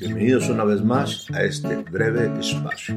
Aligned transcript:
Bienvenidos 0.00 0.48
una 0.48 0.64
vez 0.64 0.82
más 0.82 1.30
a 1.32 1.44
este 1.44 1.76
breve 1.76 2.40
espacio. 2.40 2.96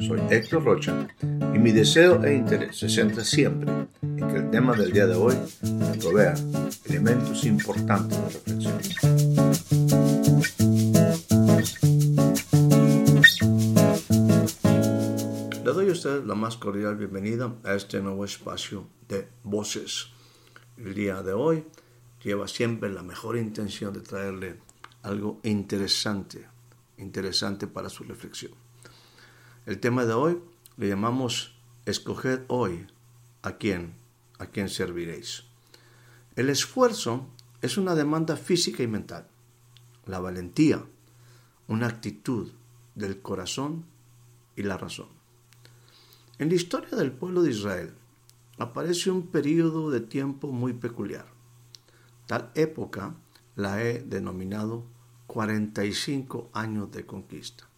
Soy 0.00 0.20
Héctor 0.30 0.64
Rocha 0.64 1.06
y 1.22 1.58
mi 1.60 1.70
deseo 1.70 2.24
e 2.24 2.34
interés 2.34 2.76
se 2.78 2.88
centra 2.88 3.22
siempre 3.22 3.70
en 4.02 4.16
que 4.16 4.36
el 4.36 4.50
tema 4.50 4.74
del 4.74 4.90
día 4.92 5.06
de 5.06 5.14
hoy 5.14 5.36
me 5.62 5.96
provea 5.98 6.34
elementos 6.86 7.44
importantes 7.44 8.18
de 8.18 8.28
reflexión. 8.30 8.78
Le 15.64 15.72
doy 15.72 15.88
a 15.88 15.92
usted 15.92 16.24
la 16.24 16.34
más 16.34 16.56
cordial 16.56 16.96
bienvenida 16.96 17.54
a 17.62 17.74
este 17.74 18.00
nuevo 18.00 18.24
espacio 18.24 18.88
de 19.08 19.28
voces. 19.44 20.08
El 20.76 20.94
día 20.94 21.22
de 21.22 21.32
hoy 21.32 21.64
lleva 22.24 22.48
siempre 22.48 22.90
la 22.90 23.02
mejor 23.02 23.36
intención 23.36 23.92
de 23.92 24.00
traerle 24.00 24.58
algo 25.02 25.40
interesante, 25.42 26.48
interesante 26.96 27.66
para 27.66 27.90
su 27.90 28.02
reflexión. 28.02 28.52
El 29.66 29.78
tema 29.78 30.06
de 30.06 30.14
hoy 30.14 30.40
le 30.78 30.88
llamamos 30.88 31.54
escoged 31.84 32.40
hoy 32.48 32.86
a 33.42 33.52
quién, 33.58 33.94
a 34.38 34.46
quién 34.46 34.70
serviréis. 34.70 35.44
El 36.34 36.48
esfuerzo 36.48 37.28
es 37.60 37.76
una 37.76 37.94
demanda 37.94 38.36
física 38.36 38.82
y 38.82 38.86
mental. 38.86 39.28
La 40.06 40.18
valentía, 40.18 40.82
una 41.68 41.86
actitud 41.86 42.50
del 42.94 43.20
corazón 43.20 43.84
y 44.56 44.62
la 44.62 44.78
razón. 44.78 45.08
En 46.38 46.48
la 46.48 46.54
historia 46.54 46.96
del 46.96 47.12
pueblo 47.12 47.42
de 47.42 47.50
Israel 47.50 47.94
aparece 48.58 49.10
un 49.10 49.26
periodo 49.26 49.90
de 49.90 50.00
tiempo 50.00 50.50
muy 50.50 50.72
peculiar. 50.72 51.33
Tal 52.26 52.50
época 52.54 53.14
la 53.56 53.82
he 53.82 54.00
denominado 54.00 54.84
45 55.26 56.50
años 56.52 56.90
de 56.92 57.06
conquista. 57.06 57.68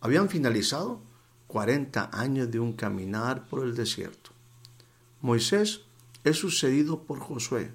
Habían 0.00 0.28
finalizado 0.28 1.00
40 1.46 2.10
años 2.12 2.50
de 2.50 2.60
un 2.60 2.72
caminar 2.72 3.46
por 3.48 3.64
el 3.64 3.74
desierto. 3.74 4.30
Moisés 5.20 5.82
es 6.24 6.38
sucedido 6.38 7.02
por 7.02 7.18
Josué, 7.18 7.72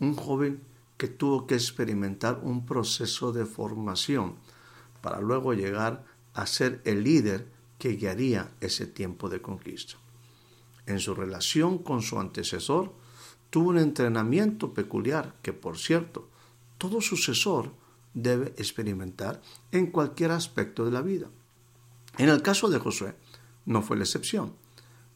un 0.00 0.16
joven 0.16 0.62
que 0.96 1.08
tuvo 1.08 1.46
que 1.46 1.54
experimentar 1.54 2.40
un 2.42 2.66
proceso 2.66 3.32
de 3.32 3.46
formación 3.46 4.36
para 5.00 5.20
luego 5.20 5.52
llegar 5.54 6.04
a 6.32 6.46
ser 6.46 6.80
el 6.84 7.04
líder 7.04 7.46
que 7.78 7.90
guiaría 7.90 8.50
ese 8.60 8.86
tiempo 8.86 9.28
de 9.28 9.42
conquista. 9.42 9.94
En 10.86 10.98
su 11.00 11.14
relación 11.14 11.78
con 11.78 12.02
su 12.02 12.18
antecesor, 12.18 12.92
tuvo 13.54 13.70
un 13.70 13.78
entrenamiento 13.78 14.74
peculiar 14.74 15.36
que, 15.40 15.52
por 15.52 15.78
cierto, 15.78 16.28
todo 16.76 17.00
sucesor 17.00 17.72
debe 18.12 18.46
experimentar 18.56 19.40
en 19.70 19.92
cualquier 19.92 20.32
aspecto 20.32 20.84
de 20.84 20.90
la 20.90 21.02
vida. 21.02 21.28
En 22.18 22.30
el 22.30 22.42
caso 22.42 22.68
de 22.68 22.80
Josué, 22.80 23.14
no 23.64 23.80
fue 23.80 23.96
la 23.96 24.02
excepción. 24.02 24.56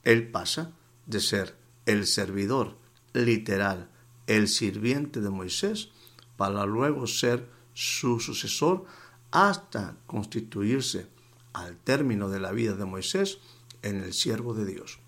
Él 0.05 0.31
pasa 0.31 0.71
de 1.07 1.19
ser 1.19 1.57
el 1.85 2.07
servidor 2.07 2.79
literal, 3.13 3.91
el 4.29 4.47
sirviente 4.47 5.21
de 5.21 5.31
Moisés, 5.31 5.89
para 6.37 6.65
luego 6.65 7.09
ser 7.09 7.51
su 7.75 8.21
sucesor 8.21 8.85
hasta 9.33 9.97
constituirse 10.07 11.09
al 11.55 11.77
término 11.79 12.29
de 12.29 12.39
la 12.39 12.53
vida 12.53 12.77
de 12.77 12.85
Moisés 12.85 13.41
en 13.83 13.97
el 13.97 14.13
siervo 14.13 14.55
de 14.55 14.65
Dios. 14.65 15.01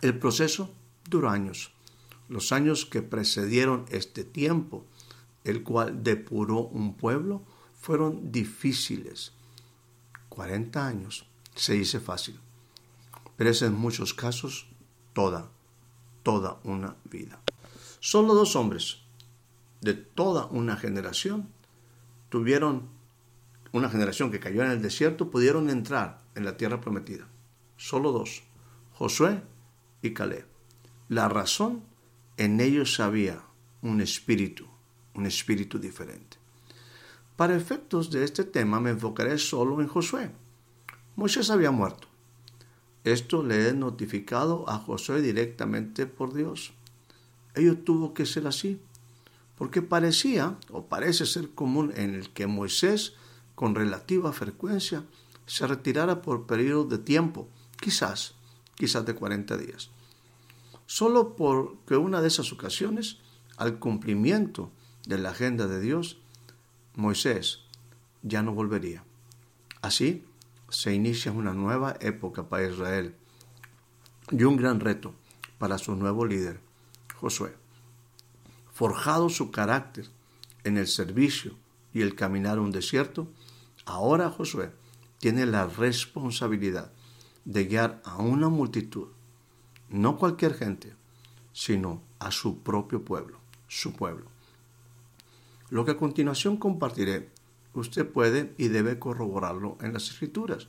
El 0.00 0.18
proceso 0.18 0.74
duró 1.08 1.30
años, 1.30 1.72
los 2.30 2.52
años 2.52 2.86
que 2.86 3.02
precedieron 3.02 3.84
este 3.90 4.24
tiempo 4.24 4.86
el 5.44 5.62
cual 5.62 6.02
depuró 6.02 6.60
un 6.60 6.94
pueblo, 6.94 7.42
fueron 7.80 8.30
difíciles. 8.30 9.32
40 10.28 10.86
años 10.86 11.26
se 11.54 11.74
dice 11.74 12.00
fácil, 12.00 12.38
pero 13.36 13.50
es 13.50 13.62
en 13.62 13.74
muchos 13.74 14.14
casos 14.14 14.68
toda, 15.12 15.50
toda 16.22 16.60
una 16.64 16.96
vida. 17.04 17.40
Solo 18.00 18.34
dos 18.34 18.54
hombres 18.56 18.98
de 19.80 19.94
toda 19.94 20.46
una 20.46 20.76
generación 20.76 21.48
tuvieron, 22.28 22.88
una 23.72 23.88
generación 23.88 24.30
que 24.30 24.40
cayó 24.40 24.62
en 24.62 24.70
el 24.70 24.82
desierto, 24.82 25.30
pudieron 25.30 25.68
entrar 25.70 26.22
en 26.34 26.44
la 26.44 26.56
tierra 26.56 26.80
prometida. 26.80 27.26
Solo 27.76 28.12
dos, 28.12 28.42
Josué 28.92 29.42
y 30.02 30.12
Caleb. 30.12 30.46
La 31.08 31.28
razón, 31.28 31.82
en 32.44 32.60
ellos 32.60 33.00
había 33.00 33.42
un 33.82 34.00
espíritu 34.00 34.66
un 35.14 35.26
espíritu 35.26 35.78
diferente. 35.78 36.38
Para 37.36 37.56
efectos 37.56 38.10
de 38.10 38.24
este 38.24 38.44
tema 38.44 38.80
me 38.80 38.90
enfocaré 38.90 39.38
solo 39.38 39.80
en 39.80 39.88
Josué. 39.88 40.30
Moisés 41.16 41.50
había 41.50 41.70
muerto. 41.70 42.08
Esto 43.04 43.42
le 43.42 43.68
he 43.68 43.72
notificado 43.72 44.68
a 44.68 44.78
Josué 44.78 45.22
directamente 45.22 46.06
por 46.06 46.34
Dios. 46.34 46.72
Ello 47.54 47.78
tuvo 47.78 48.12
que 48.14 48.26
ser 48.26 48.46
así, 48.46 48.80
porque 49.56 49.82
parecía 49.82 50.58
o 50.70 50.86
parece 50.86 51.26
ser 51.26 51.50
común 51.50 51.92
en 51.96 52.14
el 52.14 52.30
que 52.30 52.46
Moisés 52.46 53.14
con 53.54 53.74
relativa 53.74 54.32
frecuencia 54.32 55.04
se 55.46 55.66
retirara 55.66 56.22
por 56.22 56.46
periodos 56.46 56.88
de 56.90 56.98
tiempo, 56.98 57.48
quizás, 57.80 58.34
quizás 58.74 59.04
de 59.04 59.14
40 59.14 59.56
días. 59.56 59.90
Solo 60.92 61.36
porque 61.36 61.96
una 61.96 62.20
de 62.20 62.26
esas 62.26 62.52
ocasiones, 62.52 63.18
al 63.56 63.78
cumplimiento 63.78 64.72
de 65.06 65.18
la 65.18 65.30
agenda 65.30 65.68
de 65.68 65.80
Dios, 65.80 66.18
Moisés 66.96 67.60
ya 68.22 68.42
no 68.42 68.52
volvería. 68.54 69.04
Así 69.82 70.26
se 70.68 70.92
inicia 70.92 71.30
una 71.30 71.52
nueva 71.52 71.96
época 72.00 72.48
para 72.48 72.66
Israel 72.66 73.14
y 74.32 74.42
un 74.42 74.56
gran 74.56 74.80
reto 74.80 75.14
para 75.58 75.78
su 75.78 75.94
nuevo 75.94 76.26
líder, 76.26 76.58
Josué. 77.14 77.54
Forjado 78.72 79.28
su 79.28 79.52
carácter 79.52 80.08
en 80.64 80.76
el 80.76 80.88
servicio 80.88 81.54
y 81.94 82.00
el 82.00 82.16
caminar 82.16 82.58
un 82.58 82.72
desierto, 82.72 83.28
ahora 83.84 84.28
Josué 84.28 84.72
tiene 85.18 85.46
la 85.46 85.68
responsabilidad 85.68 86.90
de 87.44 87.66
guiar 87.66 88.02
a 88.04 88.16
una 88.16 88.48
multitud, 88.48 89.06
no 89.90 90.16
cualquier 90.16 90.54
gente, 90.54 90.94
sino 91.52 92.00
a 92.18 92.30
su 92.30 92.62
propio 92.62 93.04
pueblo, 93.04 93.38
su 93.68 93.92
pueblo. 93.92 94.26
Lo 95.68 95.84
que 95.84 95.92
a 95.92 95.96
continuación 95.96 96.56
compartiré, 96.56 97.30
usted 97.74 98.08
puede 98.08 98.54
y 98.56 98.68
debe 98.68 98.98
corroborarlo 98.98 99.76
en 99.80 99.92
las 99.92 100.08
escrituras. 100.10 100.68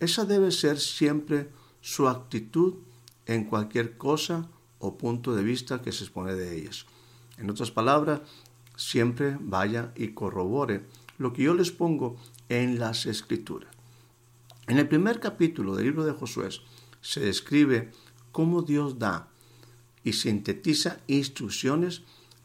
Esa 0.00 0.24
debe 0.24 0.50
ser 0.50 0.78
siempre 0.78 1.50
su 1.80 2.08
actitud 2.08 2.74
en 3.26 3.44
cualquier 3.44 3.96
cosa 3.96 4.48
o 4.78 4.96
punto 4.96 5.34
de 5.34 5.42
vista 5.42 5.82
que 5.82 5.92
se 5.92 6.04
expone 6.04 6.34
de 6.34 6.56
ellas. 6.56 6.86
En 7.36 7.50
otras 7.50 7.70
palabras, 7.70 8.20
siempre 8.76 9.36
vaya 9.40 9.92
y 9.96 10.08
corrobore 10.08 10.84
lo 11.18 11.32
que 11.32 11.42
yo 11.42 11.54
les 11.54 11.70
pongo 11.70 12.16
en 12.48 12.78
las 12.78 13.06
escrituras. 13.06 13.70
En 14.68 14.78
el 14.78 14.88
primer 14.88 15.18
capítulo 15.18 15.74
del 15.74 15.86
libro 15.86 16.04
de 16.04 16.12
Josué 16.12 16.48
se 17.00 17.20
describe 17.20 17.90
cómo 18.38 18.62
Dios 18.62 19.00
da 19.00 19.26
y 20.04 20.12
sintetiza 20.12 21.00
instrucciones 21.08 22.02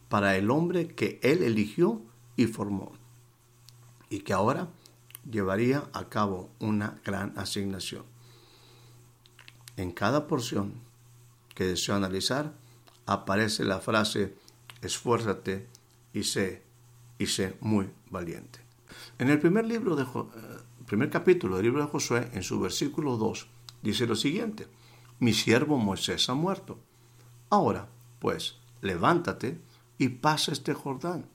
para 0.09 0.37
el 0.37 0.49
hombre 0.49 0.87
que 0.87 1.19
él 1.21 1.43
eligió 1.43 2.01
y 2.35 2.47
formó, 2.47 2.93
y 4.09 4.21
que 4.21 4.33
ahora 4.33 4.69
llevaría 5.29 5.87
a 5.93 6.09
cabo 6.09 6.49
una 6.57 6.99
gran 7.05 7.37
asignación. 7.37 8.05
En 9.77 9.91
cada 9.91 10.25
porción 10.25 10.73
que 11.53 11.65
deseo 11.65 11.93
analizar 11.93 12.55
aparece 13.05 13.63
la 13.63 13.79
frase 13.79 14.33
esfuérzate 14.81 15.67
y 16.11 16.23
sé 16.23 16.63
y 17.19 17.27
sé 17.27 17.55
muy 17.61 17.87
valiente. 18.09 18.61
En 19.19 19.29
el 19.29 19.39
primer 19.39 19.65
libro 19.65 19.95
de 19.95 20.01
eh, 20.01 20.07
primer 20.87 21.11
capítulo 21.11 21.57
del 21.57 21.65
libro 21.65 21.83
de 21.83 21.91
Josué, 21.91 22.31
en 22.33 22.41
su 22.41 22.59
versículo 22.59 23.15
2, 23.15 23.47
dice 23.83 24.07
lo 24.07 24.15
siguiente: 24.15 24.65
Mi 25.19 25.33
siervo 25.33 25.77
Moisés 25.77 26.29
ha 26.29 26.33
muerto. 26.33 26.79
Ahora, 27.49 27.89
pues, 28.19 28.57
levántate 28.81 29.61
y 29.97 30.09
pasa 30.09 30.51
este 30.51 30.73
Jordán, 30.73 31.25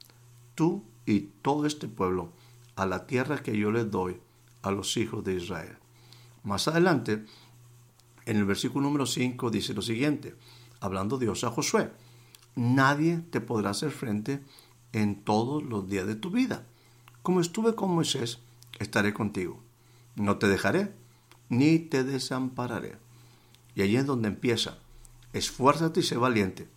tú 0.55 0.85
y 1.07 1.21
todo 1.43 1.67
este 1.67 1.89
pueblo, 1.89 2.33
a 2.77 2.87
la 2.87 3.07
tierra 3.07 3.43
que 3.43 3.57
yo 3.57 3.71
les 3.71 3.91
doy 3.91 4.21
a 4.63 4.71
los 4.71 4.97
hijos 4.97 5.25
de 5.25 5.35
Israel. 5.35 5.77
Más 6.43 6.69
adelante, 6.69 7.25
en 8.27 8.37
el 8.37 8.45
versículo 8.45 8.87
número 8.87 9.07
5 9.07 9.51
dice 9.51 9.75
lo 9.75 9.83
siguiente, 9.83 10.35
hablando 10.81 11.19
Dios 11.19 11.45
a 11.45 11.51
Josué, 11.51 11.91
nadie 12.55 13.23
te 13.31 13.41
podrá 13.41 13.71
hacer 13.71 13.91
frente 13.91 14.43
en 14.93 15.23
todos 15.23 15.63
los 15.63 15.89
días 15.89 16.07
de 16.07 16.15
tu 16.15 16.31
vida. 16.31 16.67
Como 17.23 17.41
estuve 17.41 17.75
con 17.75 17.91
Moisés, 17.91 18.41
estaré 18.79 19.13
contigo. 19.15 19.63
No 20.17 20.39
te 20.39 20.49
dejaré, 20.49 20.93
ni 21.49 21.79
te 21.79 22.05
desampararé. 22.05 22.97
Y 23.79 23.83
allí 23.83 23.97
es 23.97 24.07
donde 24.07 24.27
empieza. 24.27 24.79
Esfuérzate 25.33 26.01
y 26.01 26.03
sé 26.03 26.17
valiente 26.17 26.69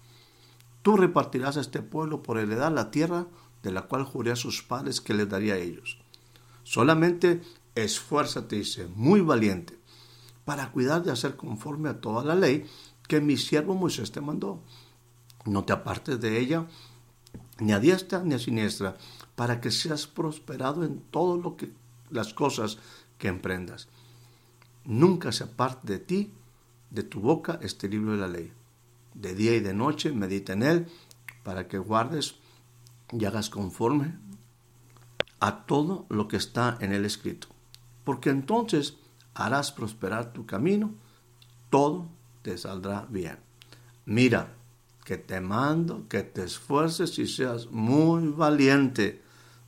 Tú 0.84 0.98
repartirás 0.98 1.58
a 1.58 1.62
este 1.62 1.82
pueblo 1.82 2.22
por 2.22 2.38
heredad 2.38 2.72
la 2.72 2.92
tierra 2.92 3.26
de 3.64 3.72
la 3.72 3.84
cual 3.88 4.04
juré 4.04 4.32
a 4.32 4.36
sus 4.36 4.62
padres 4.62 5.02
que 5.02 5.16
les 5.16 5.28
daría 5.28 5.56
a 5.56 5.58
ellos. 5.58 5.98
Solamente 6.64 7.42
esfuérzate, 7.74 8.58
dice, 8.58 8.88
muy 8.96 9.22
valiente, 9.22 9.80
para 10.46 10.72
cuidar 10.72 11.02
de 11.04 11.12
hacer 11.12 11.36
conforme 11.38 11.90
a 11.90 12.02
toda 12.02 12.24
la 12.24 12.36
ley 12.36 12.66
que 13.08 13.20
mi 13.20 13.36
siervo 13.36 13.74
Moisés 13.74 14.12
te 14.12 14.22
mandó. 14.22 14.62
No 15.46 15.64
te 15.64 15.74
apartes 15.74 16.20
de 16.20 16.40
ella, 16.40 16.68
ni 17.60 17.74
a 17.74 17.80
diestra 17.80 18.24
ni 18.24 18.36
a 18.36 18.40
siniestra, 18.40 18.96
para 19.36 19.60
que 19.60 19.72
seas 19.72 20.06
prosperado 20.06 20.84
en 20.84 21.02
todo 21.12 21.36
lo 21.36 21.58
las 22.12 22.34
cosas 22.34 22.78
que 23.18 23.28
emprendas. 23.28 23.88
Nunca 24.86 25.32
se 25.32 25.46
aparte 25.46 25.94
de 25.94 26.00
ti, 26.00 26.34
de 26.92 27.04
tu 27.04 27.20
boca, 27.20 27.60
este 27.64 27.90
libro 27.90 28.12
de 28.12 28.18
la 28.20 28.28
ley. 28.28 28.54
De 29.16 29.34
día 29.34 29.56
y 29.56 29.60
de 29.60 29.74
noche 29.74 30.12
medita 30.12 30.54
en 30.54 30.64
él, 30.64 30.88
para 31.44 31.68
que 31.68 31.80
guardes 31.80 32.36
y 33.12 33.26
hagas 33.26 33.50
conforme 33.50 34.18
a 35.40 35.66
todo 35.66 36.06
lo 36.10 36.28
que 36.28 36.38
está 36.38 36.78
en 36.80 36.94
el 36.94 37.04
escrito. 37.06 37.48
Porque 38.04 38.30
entonces 38.30 38.98
harás 39.34 39.72
prosperar 39.72 40.34
tu 40.34 40.46
camino, 40.46 40.94
todo 41.70 42.08
te 42.44 42.58
saldrá 42.58 43.08
bien. 43.10 43.40
Mira, 44.06 44.54
que 45.06 45.18
te 45.18 45.42
mando 45.42 46.08
que 46.08 46.24
te 46.24 46.44
esfuerces 46.44 47.18
y 47.20 47.28
seas 47.28 47.70
muy 47.72 48.28
valiente. 48.30 49.22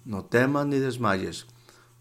No 0.05 0.25
temas 0.25 0.65
ni 0.67 0.79
desmayes, 0.79 1.47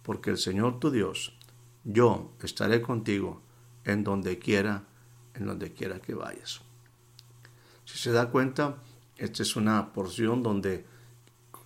porque 0.02 0.30
el 0.30 0.38
Señor 0.38 0.78
tu 0.78 0.90
Dios, 0.90 1.36
yo 1.84 2.32
estaré 2.42 2.82
contigo 2.82 3.40
en 3.84 4.04
donde 4.04 4.38
quiera, 4.38 4.84
en 5.34 5.46
donde 5.46 5.72
quiera 5.72 6.00
que 6.00 6.14
vayas. 6.14 6.60
Si 7.84 7.98
se 7.98 8.12
da 8.12 8.30
cuenta, 8.30 8.76
esta 9.16 9.42
es 9.42 9.56
una 9.56 9.92
porción 9.92 10.42
donde 10.42 10.86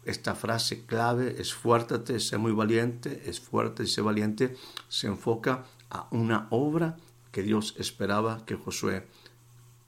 esta 0.04 0.34
frase 0.34 0.86
clave, 0.86 1.40
esfuérzate, 1.40 2.20
sé 2.20 2.38
muy 2.38 2.52
valiente, 2.52 3.28
esfuérzate 3.28 3.82
y 3.82 3.86
sé 3.88 4.00
valiente, 4.02 4.56
se 4.88 5.08
enfoca 5.08 5.64
a 5.90 6.06
una 6.10 6.46
obra 6.50 6.96
que 7.32 7.42
Dios 7.42 7.74
esperaba 7.78 8.44
que 8.46 8.54
Josué 8.54 9.06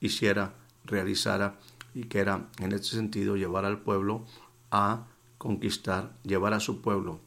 hiciera, 0.01 0.55
realizara 0.83 1.57
y 1.93 2.03
que 2.03 2.19
era 2.19 2.49
en 2.59 2.73
este 2.73 2.89
sentido 2.89 3.37
llevar 3.37 3.65
al 3.65 3.81
pueblo 3.81 4.25
a 4.71 5.07
conquistar, 5.37 6.15
llevar 6.23 6.53
a 6.53 6.59
su 6.59 6.81
pueblo 6.81 7.19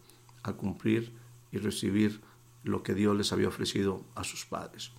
a 0.43 0.53
cumplir 0.53 1.13
y 1.51 1.59
recibir 1.59 2.21
lo 2.63 2.83
que 2.83 2.95
Dios 2.95 3.17
les 3.17 3.33
había 3.33 3.49
ofrecido 3.49 4.05
a 4.15 4.25
sus 4.25 4.45
padres. 4.45 4.93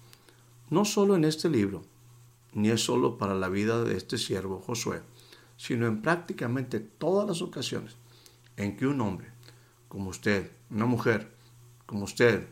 No 0.69 0.85
solo 0.85 1.15
en 1.15 1.25
este 1.25 1.49
libro, 1.49 1.83
ni 2.53 2.69
es 2.69 2.83
solo 2.83 3.17
para 3.17 3.35
la 3.35 3.49
vida 3.49 3.83
de 3.83 3.97
este 3.97 4.17
siervo 4.17 4.59
Josué, 4.59 5.01
sino 5.57 5.87
en 5.87 6.01
prácticamente 6.01 6.79
todas 6.79 7.27
las 7.27 7.41
ocasiones 7.41 7.95
en 8.57 8.77
que 8.77 8.87
un 8.87 9.01
hombre, 9.01 9.27
como 9.87 10.09
usted, 10.09 10.51
una 10.69 10.85
mujer, 10.85 11.31
como 11.85 12.05
usted, 12.05 12.47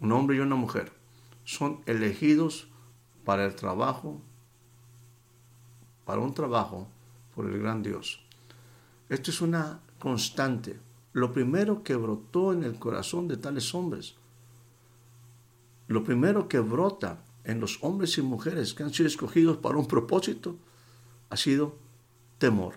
un 0.00 0.12
hombre 0.12 0.36
y 0.36 0.40
una 0.40 0.56
mujer, 0.56 0.92
son 1.44 1.80
elegidos 1.86 2.68
para 3.24 3.44
el 3.44 3.54
trabajo, 3.54 4.20
para 6.04 6.20
un 6.20 6.34
trabajo 6.34 6.88
por 7.34 7.46
el 7.46 7.58
gran 7.58 7.82
Dios. 7.82 8.22
Esto 9.08 9.30
es 9.30 9.40
una 9.40 9.80
constante. 9.98 10.78
Lo 11.12 11.32
primero 11.32 11.82
que 11.82 11.96
brotó 11.96 12.52
en 12.52 12.62
el 12.62 12.78
corazón 12.78 13.28
de 13.28 13.36
tales 13.36 13.74
hombres, 13.74 14.16
lo 15.88 16.04
primero 16.04 16.48
que 16.48 16.60
brota 16.60 17.24
en 17.44 17.60
los 17.60 17.78
hombres 17.82 18.16
y 18.18 18.22
mujeres 18.22 18.74
que 18.74 18.82
han 18.82 18.92
sido 18.92 19.08
escogidos 19.08 19.56
para 19.56 19.78
un 19.78 19.88
propósito, 19.88 20.56
ha 21.30 21.36
sido 21.36 21.76
temor. 22.38 22.74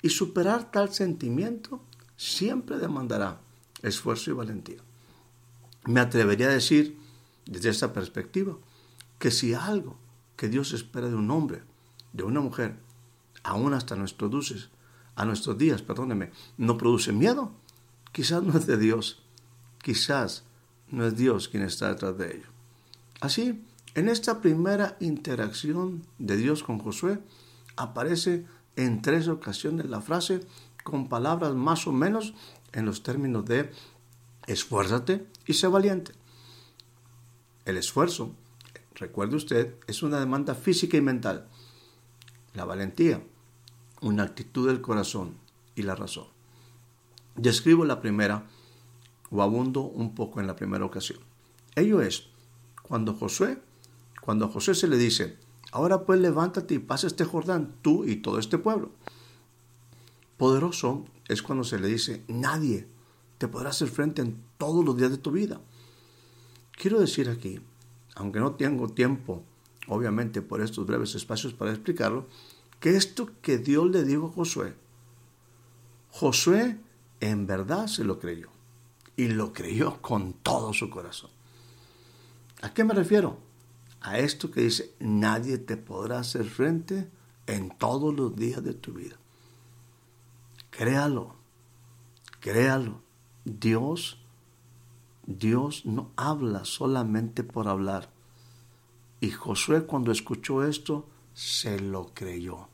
Y 0.00 0.10
superar 0.10 0.70
tal 0.70 0.94
sentimiento 0.94 1.80
siempre 2.16 2.78
demandará 2.78 3.40
esfuerzo 3.82 4.30
y 4.30 4.34
valentía. 4.34 4.78
Me 5.84 6.00
atrevería 6.00 6.48
a 6.48 6.52
decir, 6.52 6.96
desde 7.44 7.70
esta 7.70 7.92
perspectiva, 7.92 8.56
que 9.18 9.32
si 9.32 9.54
algo 9.54 9.96
que 10.36 10.48
Dios 10.48 10.72
espera 10.72 11.08
de 11.08 11.16
un 11.16 11.30
hombre, 11.30 11.62
de 12.12 12.22
una 12.22 12.40
mujer, 12.40 12.76
aún 13.42 13.74
hasta 13.74 13.96
nuestros 13.96 14.30
dulces, 14.30 14.68
a 15.16 15.24
nuestros 15.24 15.58
días, 15.58 15.82
perdóneme, 15.82 16.30
no 16.56 16.78
produce 16.78 17.12
miedo, 17.12 17.52
quizás 18.12 18.44
no 18.44 18.56
es 18.56 18.66
de 18.66 18.76
Dios, 18.76 19.24
quizás 19.82 20.44
no 20.90 21.06
es 21.06 21.16
Dios 21.16 21.48
quien 21.48 21.62
está 21.62 21.88
detrás 21.88 22.16
de 22.18 22.36
ello. 22.36 22.46
Así, 23.20 23.64
en 23.94 24.08
esta 24.08 24.40
primera 24.40 24.96
interacción 25.00 26.04
de 26.18 26.36
Dios 26.36 26.62
con 26.62 26.78
Josué, 26.78 27.20
aparece 27.76 28.46
en 28.76 29.02
tres 29.02 29.28
ocasiones 29.28 29.86
la 29.86 30.00
frase 30.00 30.40
con 30.84 31.08
palabras 31.08 31.54
más 31.54 31.86
o 31.86 31.92
menos 31.92 32.34
en 32.72 32.84
los 32.86 33.02
términos 33.02 33.44
de 33.44 33.70
esfuérzate 34.46 35.26
y 35.46 35.54
sé 35.54 35.66
valiente. 35.66 36.12
El 37.64 37.76
esfuerzo, 37.76 38.34
recuerde 38.94 39.36
usted, 39.36 39.74
es 39.86 40.02
una 40.02 40.20
demanda 40.20 40.54
física 40.54 40.96
y 40.96 41.00
mental. 41.00 41.48
La 42.54 42.64
valentía, 42.64 43.22
una 44.00 44.22
actitud 44.22 44.68
del 44.68 44.80
corazón 44.80 45.36
y 45.74 45.82
la 45.82 45.94
razón. 45.94 46.28
Describo 47.36 47.84
la 47.84 48.00
primera 48.00 48.46
o 49.30 49.42
abundo 49.42 49.82
un 49.82 50.14
poco 50.14 50.40
en 50.40 50.46
la 50.46 50.56
primera 50.56 50.84
ocasión. 50.84 51.18
Ello 51.74 52.00
es 52.00 52.28
cuando 52.82 53.14
Josué, 53.14 53.58
cuando 54.22 54.46
a 54.46 54.48
José 54.48 54.74
se 54.74 54.88
le 54.88 54.96
dice, 54.96 55.36
Ahora 55.70 56.04
pues 56.04 56.20
levántate 56.20 56.74
y 56.74 56.78
pasa 56.78 57.06
este 57.06 57.24
Jordán, 57.24 57.74
tú 57.82 58.04
y 58.04 58.16
todo 58.16 58.38
este 58.38 58.58
pueblo. 58.58 58.90
Poderoso 60.36 61.04
es 61.28 61.42
cuando 61.42 61.64
se 61.64 61.78
le 61.78 61.88
dice, 61.88 62.24
nadie 62.28 62.86
te 63.36 63.48
podrá 63.48 63.70
hacer 63.70 63.88
frente 63.88 64.22
en 64.22 64.42
todos 64.56 64.84
los 64.84 64.96
días 64.96 65.10
de 65.10 65.18
tu 65.18 65.30
vida. 65.30 65.60
Quiero 66.72 67.00
decir 67.00 67.28
aquí, 67.28 67.60
aunque 68.14 68.40
no 68.40 68.52
tengo 68.52 68.88
tiempo, 68.88 69.42
obviamente 69.88 70.40
por 70.40 70.60
estos 70.62 70.86
breves 70.86 71.14
espacios 71.14 71.52
para 71.52 71.72
explicarlo, 71.72 72.26
que 72.80 72.96
esto 72.96 73.28
que 73.42 73.58
Dios 73.58 73.90
le 73.90 74.04
dijo 74.04 74.28
a 74.28 74.32
Josué, 74.32 74.74
Josué 76.10 76.78
en 77.20 77.46
verdad 77.46 77.88
se 77.88 78.04
lo 78.04 78.18
creyó 78.18 78.48
y 79.18 79.28
lo 79.28 79.52
creyó 79.52 80.00
con 80.00 80.32
todo 80.32 80.72
su 80.72 80.88
corazón. 80.88 81.30
¿A 82.62 82.72
qué 82.72 82.84
me 82.84 82.94
refiero? 82.94 83.48
a 84.00 84.18
esto 84.18 84.50
que 84.50 84.62
dice, 84.62 84.94
nadie 85.00 85.58
te 85.58 85.76
podrá 85.76 86.20
hacer 86.20 86.44
frente 86.44 87.08
en 87.46 87.70
todos 87.70 88.14
los 88.14 88.34
días 88.36 88.62
de 88.62 88.74
tu 88.74 88.92
vida. 88.92 89.16
Créalo, 90.70 91.34
créalo. 92.40 93.02
Dios, 93.44 94.18
Dios 95.26 95.86
no 95.86 96.10
habla 96.16 96.64
solamente 96.64 97.42
por 97.42 97.68
hablar. 97.68 98.10
Y 99.20 99.30
Josué 99.30 99.84
cuando 99.84 100.12
escuchó 100.12 100.64
esto, 100.64 101.08
se 101.34 101.80
lo 101.80 102.12
creyó. 102.14 102.68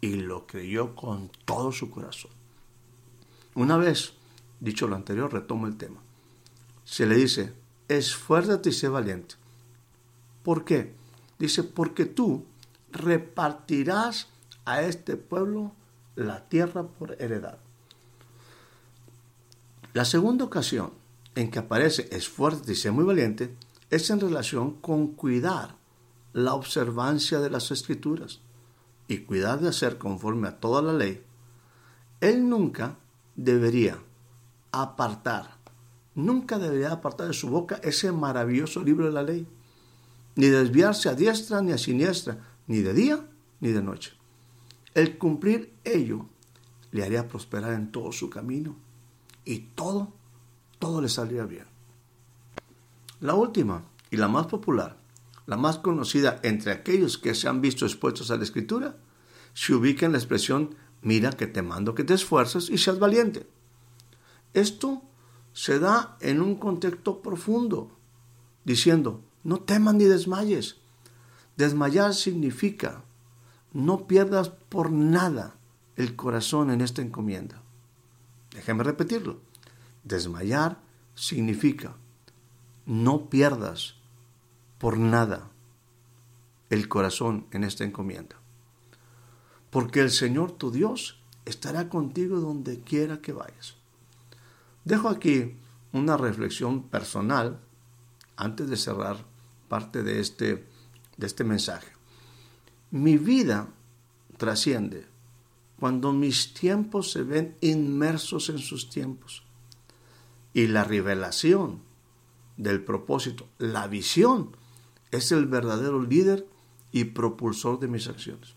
Y 0.00 0.14
lo 0.14 0.46
creyó 0.46 0.94
con 0.94 1.30
todo 1.44 1.72
su 1.72 1.90
corazón. 1.90 2.30
Una 3.54 3.76
vez, 3.76 4.14
dicho 4.60 4.86
lo 4.86 4.96
anterior, 4.96 5.32
retomo 5.32 5.66
el 5.66 5.76
tema. 5.76 6.00
Se 6.84 7.06
le 7.06 7.16
dice, 7.16 7.52
esfuérzate 7.88 8.70
y 8.70 8.72
sé 8.72 8.88
valiente. 8.88 9.36
¿Por 10.42 10.64
qué? 10.64 10.94
Dice, 11.38 11.62
porque 11.62 12.06
tú 12.06 12.44
repartirás 12.90 14.28
a 14.64 14.82
este 14.82 15.16
pueblo 15.16 15.72
la 16.16 16.48
tierra 16.48 16.82
por 16.82 17.20
heredad. 17.20 17.58
La 19.94 20.04
segunda 20.04 20.44
ocasión 20.44 20.92
en 21.34 21.50
que 21.50 21.58
aparece 21.58 22.08
es 22.10 22.28
fuerte 22.28 22.72
y 22.72 22.76
sea 22.76 22.92
muy 22.92 23.04
valiente 23.04 23.54
es 23.90 24.10
en 24.10 24.20
relación 24.20 24.74
con 24.74 25.08
cuidar 25.08 25.76
la 26.32 26.54
observancia 26.54 27.40
de 27.40 27.50
las 27.50 27.70
escrituras 27.70 28.40
y 29.06 29.18
cuidar 29.18 29.60
de 29.60 29.68
hacer 29.68 29.96
conforme 29.98 30.48
a 30.48 30.60
toda 30.60 30.82
la 30.82 30.92
ley. 30.92 31.22
Él 32.20 32.48
nunca 32.48 32.96
debería 33.36 33.98
apartar, 34.72 35.56
nunca 36.14 36.58
debería 36.58 36.92
apartar 36.92 37.28
de 37.28 37.34
su 37.34 37.48
boca 37.48 37.80
ese 37.82 38.12
maravilloso 38.12 38.82
libro 38.82 39.06
de 39.06 39.12
la 39.12 39.22
ley 39.22 39.46
ni 40.38 40.46
desviarse 40.46 41.08
a 41.08 41.14
diestra 41.14 41.60
ni 41.62 41.72
a 41.72 41.78
siniestra, 41.78 42.38
ni 42.68 42.78
de 42.78 42.94
día 42.94 43.26
ni 43.58 43.72
de 43.72 43.82
noche. 43.82 44.12
El 44.94 45.18
cumplir 45.18 45.74
ello 45.82 46.26
le 46.92 47.04
haría 47.04 47.26
prosperar 47.26 47.72
en 47.72 47.90
todo 47.90 48.12
su 48.12 48.30
camino 48.30 48.76
y 49.44 49.58
todo, 49.74 50.12
todo 50.78 51.00
le 51.00 51.08
saldría 51.08 51.44
bien. 51.44 51.66
La 53.20 53.34
última 53.34 53.82
y 54.12 54.16
la 54.16 54.28
más 54.28 54.46
popular, 54.46 54.96
la 55.46 55.56
más 55.56 55.78
conocida 55.78 56.38
entre 56.44 56.70
aquellos 56.70 57.18
que 57.18 57.34
se 57.34 57.48
han 57.48 57.60
visto 57.60 57.84
expuestos 57.84 58.30
a 58.30 58.36
la 58.36 58.44
escritura, 58.44 58.94
se 59.54 59.74
ubica 59.74 60.06
en 60.06 60.12
la 60.12 60.18
expresión 60.18 60.76
mira 61.02 61.32
que 61.32 61.48
te 61.48 61.62
mando 61.62 61.96
que 61.96 62.04
te 62.04 62.14
esfuerces 62.14 62.70
y 62.70 62.78
seas 62.78 63.00
valiente. 63.00 63.48
Esto 64.54 65.02
se 65.52 65.78
da 65.78 66.16
en 66.20 66.40
un 66.40 66.56
contexto 66.56 67.20
profundo, 67.20 67.90
diciendo, 68.64 69.22
no 69.44 69.60
temas 69.60 69.94
ni 69.94 70.04
desmayes. 70.04 70.76
Desmayar 71.56 72.14
significa 72.14 73.02
no 73.72 74.06
pierdas 74.06 74.50
por 74.50 74.90
nada 74.92 75.56
el 75.96 76.14
corazón 76.16 76.70
en 76.70 76.80
esta 76.80 77.02
encomienda. 77.02 77.62
Déjeme 78.54 78.84
repetirlo. 78.84 79.40
Desmayar 80.04 80.80
significa 81.14 81.96
no 82.86 83.28
pierdas 83.28 83.96
por 84.78 84.96
nada 84.96 85.50
el 86.70 86.88
corazón 86.88 87.46
en 87.50 87.64
esta 87.64 87.84
encomienda. 87.84 88.36
Porque 89.70 90.00
el 90.00 90.10
Señor 90.10 90.52
tu 90.52 90.70
Dios 90.70 91.20
estará 91.44 91.88
contigo 91.88 92.40
donde 92.40 92.80
quiera 92.80 93.20
que 93.20 93.32
vayas. 93.32 93.77
Dejo 94.84 95.08
aquí 95.08 95.56
una 95.92 96.16
reflexión 96.16 96.84
personal 96.84 97.60
antes 98.36 98.68
de 98.68 98.76
cerrar 98.76 99.24
parte 99.68 100.02
de 100.02 100.20
este, 100.20 100.66
de 101.16 101.26
este 101.26 101.44
mensaje. 101.44 101.92
Mi 102.90 103.18
vida 103.18 103.68
trasciende 104.36 105.06
cuando 105.78 106.12
mis 106.12 106.54
tiempos 106.54 107.12
se 107.12 107.22
ven 107.22 107.56
inmersos 107.60 108.48
en 108.48 108.58
sus 108.58 108.90
tiempos. 108.90 109.44
Y 110.52 110.66
la 110.66 110.84
revelación 110.84 111.82
del 112.56 112.82
propósito, 112.82 113.48
la 113.58 113.86
visión, 113.86 114.56
es 115.10 115.32
el 115.32 115.46
verdadero 115.46 116.02
líder 116.02 116.46
y 116.90 117.04
propulsor 117.04 117.78
de 117.78 117.88
mis 117.88 118.08
acciones. 118.08 118.54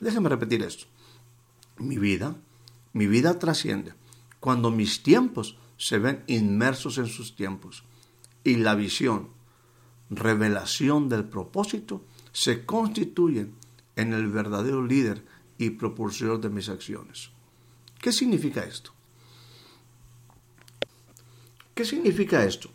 Déjeme 0.00 0.28
repetir 0.28 0.62
esto. 0.62 0.86
Mi 1.78 1.98
vida, 1.98 2.36
mi 2.92 3.06
vida 3.06 3.38
trasciende 3.38 3.94
cuando 4.40 4.70
mis 4.70 5.02
tiempos 5.02 5.56
se 5.76 5.98
ven 5.98 6.24
inmersos 6.26 6.98
en 6.98 7.06
sus 7.06 7.36
tiempos 7.36 7.84
y 8.44 8.56
la 8.56 8.74
visión, 8.74 9.30
revelación 10.10 11.08
del 11.08 11.24
propósito, 11.24 12.04
se 12.32 12.64
constituyen 12.64 13.54
en 13.96 14.12
el 14.12 14.28
verdadero 14.28 14.84
líder 14.84 15.24
y 15.58 15.70
propulsor 15.70 16.40
de 16.40 16.50
mis 16.50 16.68
acciones. 16.68 17.30
¿Qué 18.00 18.12
significa 18.12 18.64
esto? 18.64 18.92
¿Qué 21.74 21.84
significa 21.84 22.44
esto? 22.44 22.70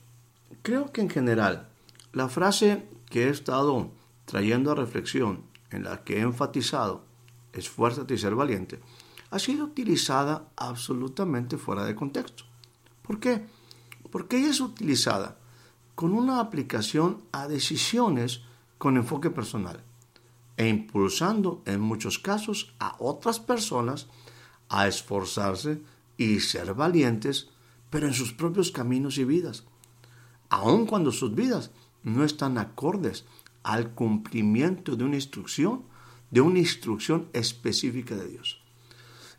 Creo 0.62 0.91
que 0.91 1.01
en 1.01 1.10
general 1.10 1.70
la 2.12 2.29
frase 2.29 2.88
que 3.10 3.25
he 3.25 3.29
estado 3.29 3.91
trayendo 4.25 4.72
a 4.72 4.75
reflexión, 4.75 5.43
en 5.72 5.84
la 5.84 6.03
que 6.03 6.17
he 6.17 6.22
enfatizado 6.22 7.05
esfuérzate 7.53 8.15
y 8.15 8.17
ser 8.17 8.36
valiente, 8.36 8.79
ha 9.34 9.40
sido 9.40 9.66
utilizada 9.66 10.52
absolutamente 10.56 11.58
fuera 11.58 11.86
de 11.86 11.96
contexto. 11.96 12.44
¿Por 13.02 13.20
qué? 13.20 13.44
Porque 14.12 14.38
ella 14.38 14.52
es 14.52 14.62
utilizada 14.62 15.40
con 15.96 16.13
una 16.13 16.40
aplicación 16.40 17.24
a 17.32 17.48
decisiones 17.48 18.42
con 18.78 18.96
enfoque 18.96 19.32
personal 19.32 19.84
e 20.56 20.68
impulsando 20.68 21.63
en 21.66 21.82
muchos 21.82 22.20
casos 22.20 22.75
a 22.78 22.96
otras 23.00 23.40
personas 23.40 24.06
a 24.70 24.88
esforzarse 24.88 25.82
y 26.16 26.40
ser 26.40 26.75
valientes, 26.75 27.50
pero 27.90 28.06
en 28.06 28.13
sus 28.13 28.34
propios 28.34 28.70
caminos 28.70 29.18
y 29.18 29.24
vidas, 29.24 29.63
aun 30.50 30.86
cuando 30.86 31.12
sus 31.12 31.34
vidas 31.34 31.72
no 32.04 32.24
están 32.24 32.60
acordes 32.60 33.25
al 33.63 33.96
cumplimiento 33.96 34.96
de 34.96 35.06
una 35.06 35.16
instrucción, 35.16 35.82
de 36.30 36.42
una 36.42 36.60
instrucción 36.60 37.30
específica 37.34 38.16
de 38.16 38.28
Dios. 38.28 38.62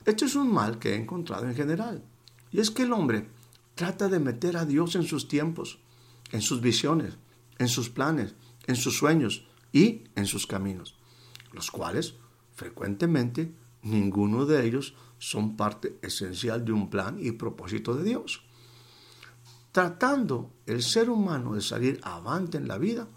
Esto 0.05 0.25
es 0.25 0.35
un 0.35 0.53
mal 0.53 0.79
que 0.79 0.95
he 0.95 0.97
encontrado 0.97 1.47
en 1.47 1.55
general, 1.55 2.05
y 2.51 2.61
es 2.61 2.71
que 2.71 2.83
el 2.83 2.93
hombre 2.93 3.29
trata 3.75 4.09
de 4.09 4.19
meter 4.19 4.57
a 4.57 4.65
Dios 4.65 4.95
en 4.97 5.05
sus 5.05 5.29
tiempos, 5.29 5.79
en 6.33 6.43
sus 6.43 6.61
visiones, 6.61 7.17
en 7.59 7.69
sus 7.69 7.89
planes, 7.91 8.35
en 8.67 8.77
sus 8.77 8.97
sueños 8.97 9.47
y 9.73 10.05
en 10.15 10.27
sus 10.27 10.47
caminos 10.47 10.97
los 11.55 11.71
cuales 11.71 12.15
frecuentemente 12.55 13.55
ninguno 13.83 14.45
de 14.45 14.67
ellos 14.67 14.95
son 15.19 15.57
parte 15.57 15.99
esencial 16.03 16.65
de 16.65 16.73
un 16.73 16.91
plan 16.91 17.17
y 17.21 17.33
propósito 17.33 17.95
de 17.95 18.05
Dios. 18.05 18.43
Tratando 19.73 20.51
el 20.67 20.83
ser 20.83 21.09
humano 21.09 21.55
de 21.55 21.61
salir 21.61 22.01
avante 22.03 22.59
en 22.59 22.69
la 22.69 22.79
vida, 22.79 23.09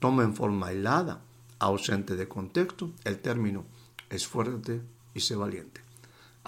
toma 0.00 0.24
en 0.24 0.34
forma 0.34 0.70
helada, 0.72 1.22
ausente 1.58 2.16
de 2.16 2.28
contexto, 2.28 2.92
el 3.04 3.20
término 3.20 3.64
es 4.10 4.26
fuerte 4.26 4.82
y 5.14 5.20
sé 5.20 5.36
valiente. 5.36 5.87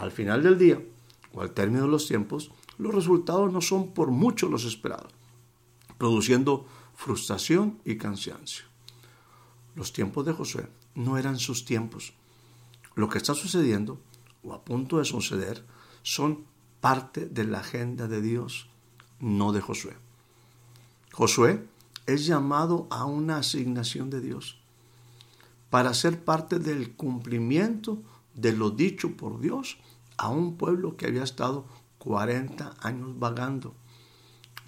Al 0.01 0.11
final 0.11 0.43
del 0.43 0.57
día, 0.57 0.83
o 1.35 1.43
al 1.43 1.53
término 1.53 1.83
de 1.83 1.91
los 1.91 2.09
tiempos, 2.09 2.51
los 2.79 2.95
resultados 2.95 3.53
no 3.53 3.61
son 3.61 3.93
por 3.93 4.11
mucho 4.11 4.49
los 4.49 4.65
esperados, 4.65 5.13
produciendo 5.99 6.67
frustración 6.97 7.79
y 7.85 7.99
cansancio. 7.99 8.65
Los 9.77 9.93
tiempos 9.93 10.25
de 10.25 10.33
Josué 10.33 10.69
no 10.95 11.19
eran 11.19 11.39
sus 11.39 11.67
tiempos. 11.67 12.15
Lo 12.95 13.11
que 13.11 13.19
está 13.19 13.35
sucediendo 13.35 14.01
o 14.43 14.55
a 14.55 14.65
punto 14.65 14.97
de 14.97 15.05
suceder 15.05 15.67
son 16.03 16.45
parte 16.81 17.27
de 17.27 17.45
la 17.45 17.61
agenda 17.61 18.09
de 18.09 18.23
Dios, 18.23 18.71
no 19.21 19.53
de 19.53 19.61
Josué. 19.61 19.99
Josué 21.13 21.63
es 22.07 22.25
llamado 22.25 22.87
a 22.89 23.05
una 23.05 23.37
asignación 23.37 24.09
de 24.09 24.23
Dios 24.23 24.57
para 25.69 25.93
ser 25.93 26.25
parte 26.25 26.59
del 26.59 26.93
cumplimiento 26.93 28.03
de 28.35 28.53
lo 28.53 28.71
dicho 28.71 29.15
por 29.17 29.41
Dios 29.41 29.77
a 30.21 30.29
un 30.29 30.59
pueblo 30.59 30.99
que 30.99 31.07
había 31.07 31.23
estado 31.23 31.65
40 31.97 32.77
años 32.83 33.19
vagando 33.19 33.75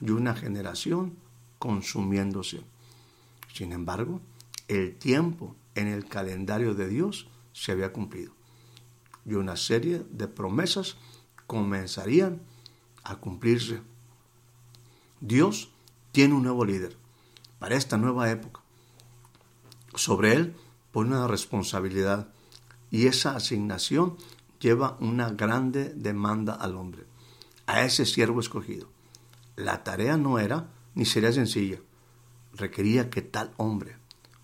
y 0.01 0.09
una 0.09 0.35
generación 0.35 1.19
consumiéndose. 1.59 2.63
Sin 3.53 3.73
embargo, 3.73 4.23
el 4.69 4.97
tiempo 4.97 5.55
en 5.75 5.89
el 5.89 6.07
calendario 6.07 6.75
de 6.75 6.89
Dios 6.89 7.29
se 7.53 7.71
había 7.71 7.93
cumplido. 7.93 8.33
Y 9.27 9.35
una 9.35 9.59
serie 9.59 10.07
de 10.11 10.27
promesas 10.27 10.97
comenzarían 11.47 12.41
a 13.05 13.17
cumplirse. 13.17 13.83
Dios 15.21 15.71
tiene 16.13 16.33
un 16.33 16.45
nuevo 16.45 16.65
líder 16.65 16.97
para 17.59 17.77
esta 17.77 17.99
nueva 17.99 18.31
época. 18.31 18.63
Sobre 19.95 20.33
él 20.33 20.57
pone 20.93 21.11
una 21.11 21.29
responsabilidad 21.29 22.29
y 22.91 23.07
esa 23.07 23.37
asignación 23.37 24.17
lleva 24.63 24.97
una 25.01 25.31
grande 25.31 25.93
demanda 25.95 26.55
al 26.55 26.77
hombre, 26.77 27.05
a 27.67 27.83
ese 27.83 28.07
siervo 28.07 28.41
escogido. 28.41 28.89
La 29.57 29.83
tarea 29.83 30.17
no 30.17 30.39
era 30.39 30.69
ni 30.95 31.05
sería 31.05 31.33
sencilla. 31.33 31.81
Requería 32.55 33.11
que 33.11 33.23
tal 33.23 33.53
hombre, 33.57 33.97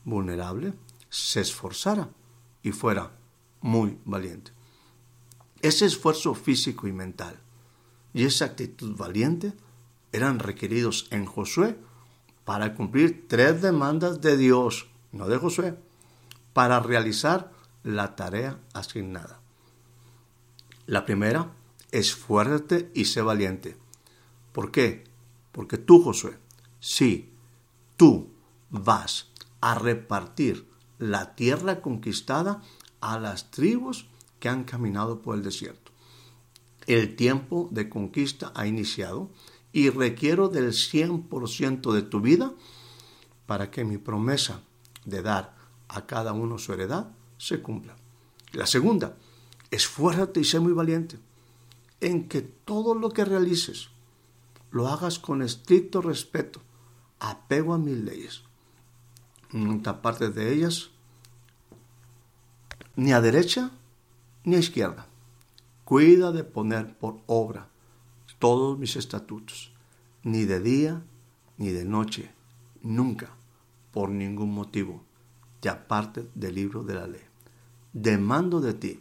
vulnerable, 0.05 0.75
se 1.09 1.41
esforzara 1.41 2.09
y 2.63 2.73
fuera 2.73 3.13
muy 3.61 3.99
valiente. 4.05 4.51
Ese 5.63 5.87
esfuerzo 5.87 6.35
físico 6.35 6.89
y 6.89 6.93
mental 6.93 7.39
y 8.13 8.25
esa 8.25 8.47
actitud 8.47 8.97
valiente 8.97 9.53
eran 10.13 10.41
requeridos 10.41 11.07
en 11.11 11.27
Josué 11.27 11.79
para 12.45 12.75
cumplir 12.75 13.29
tres 13.29 13.63
demandas 13.63 14.21
de 14.21 14.37
Dios, 14.37 14.89
no 15.13 15.29
de 15.29 15.37
Josué, 15.37 15.79
para 16.53 16.81
realizar 16.81 17.53
la 17.83 18.17
tarea 18.17 18.59
asignada. 18.73 19.41
La 20.89 21.05
primera, 21.05 21.53
esfuérzate 21.91 22.91
y 22.95 23.05
sé 23.05 23.21
valiente. 23.21 23.77
¿Por 24.53 24.71
qué? 24.71 25.05
Porque 25.53 25.77
tú, 25.77 26.03
Josué, 26.03 26.39
sí, 26.81 27.29
tú 27.99 28.31
vas 28.71 29.27
a 29.61 29.75
repartir 29.75 30.67
la 30.99 31.35
tierra 31.35 31.83
conquistada 31.83 32.63
a 33.03 33.19
las 33.19 33.51
tribus 33.51 34.07
que 34.41 34.49
han 34.49 34.65
caminado 34.65 35.21
por 35.21 35.37
el 35.37 35.43
desierto. 35.43 35.93
El 36.87 37.17
tiempo 37.17 37.69
de 37.71 37.91
conquista 37.91 38.51
ha 38.55 38.67
iniciado 38.67 39.29
y 39.73 39.91
requiero 39.91 40.49
del 40.49 40.73
100% 40.73 41.93
de 41.93 42.01
tu 42.01 42.23
vida 42.23 42.55
para 43.45 43.71
que 43.71 43.85
mi 43.85 43.99
promesa 43.99 44.63
de 45.05 45.21
dar 45.21 45.55
a 45.89 46.07
cada 46.07 46.33
uno 46.33 46.57
su 46.57 46.73
heredad 46.73 47.11
se 47.37 47.61
cumpla. 47.61 47.95
La 48.53 48.67
segunda, 48.67 49.19
esfuérzate 49.71 50.41
y 50.41 50.45
sé 50.45 50.61
muy 50.61 50.73
valiente 50.73 51.19
en 52.01 52.29
que 52.29 52.43
todo 52.43 52.95
lo 52.95 53.11
que 53.11 53.25
realices 53.25 53.89
lo 54.71 54.89
hagas 54.89 55.19
con 55.19 55.43
estricto 55.43 56.01
respeto, 56.01 56.61
apego 57.19 57.75
a 57.75 57.79
mis 57.79 57.97
leyes 57.97 58.43
otra 59.53 60.03
parte 60.03 60.31
de 60.31 60.53
ellas, 60.53 60.91
ni 62.97 63.13
a 63.13 63.21
derecha 63.21 63.71
ni 64.45 64.57
a 64.57 64.59
izquierda. 64.59 65.07
Cuida 65.85 66.33
de 66.33 66.45
poner 66.45 66.97
por 66.99 67.21
obra 67.27 67.69
todos 68.39 68.79
mis 68.79 68.97
estatutos, 68.97 69.73
ni 70.23 70.45
de 70.45 70.61
día 70.61 71.03
ni 71.57 71.71
de 71.71 71.85
noche, 71.85 72.31
nunca, 72.83 73.31
por 73.91 74.11
ningún 74.11 74.53
motivo, 74.53 75.03
ya 75.61 75.73
aparte 75.73 76.29
del 76.35 76.55
libro 76.55 76.85
de 76.85 76.95
la 76.95 77.07
ley. 77.09 77.23
Demando 77.93 78.61
de 78.61 78.75
ti, 78.75 79.01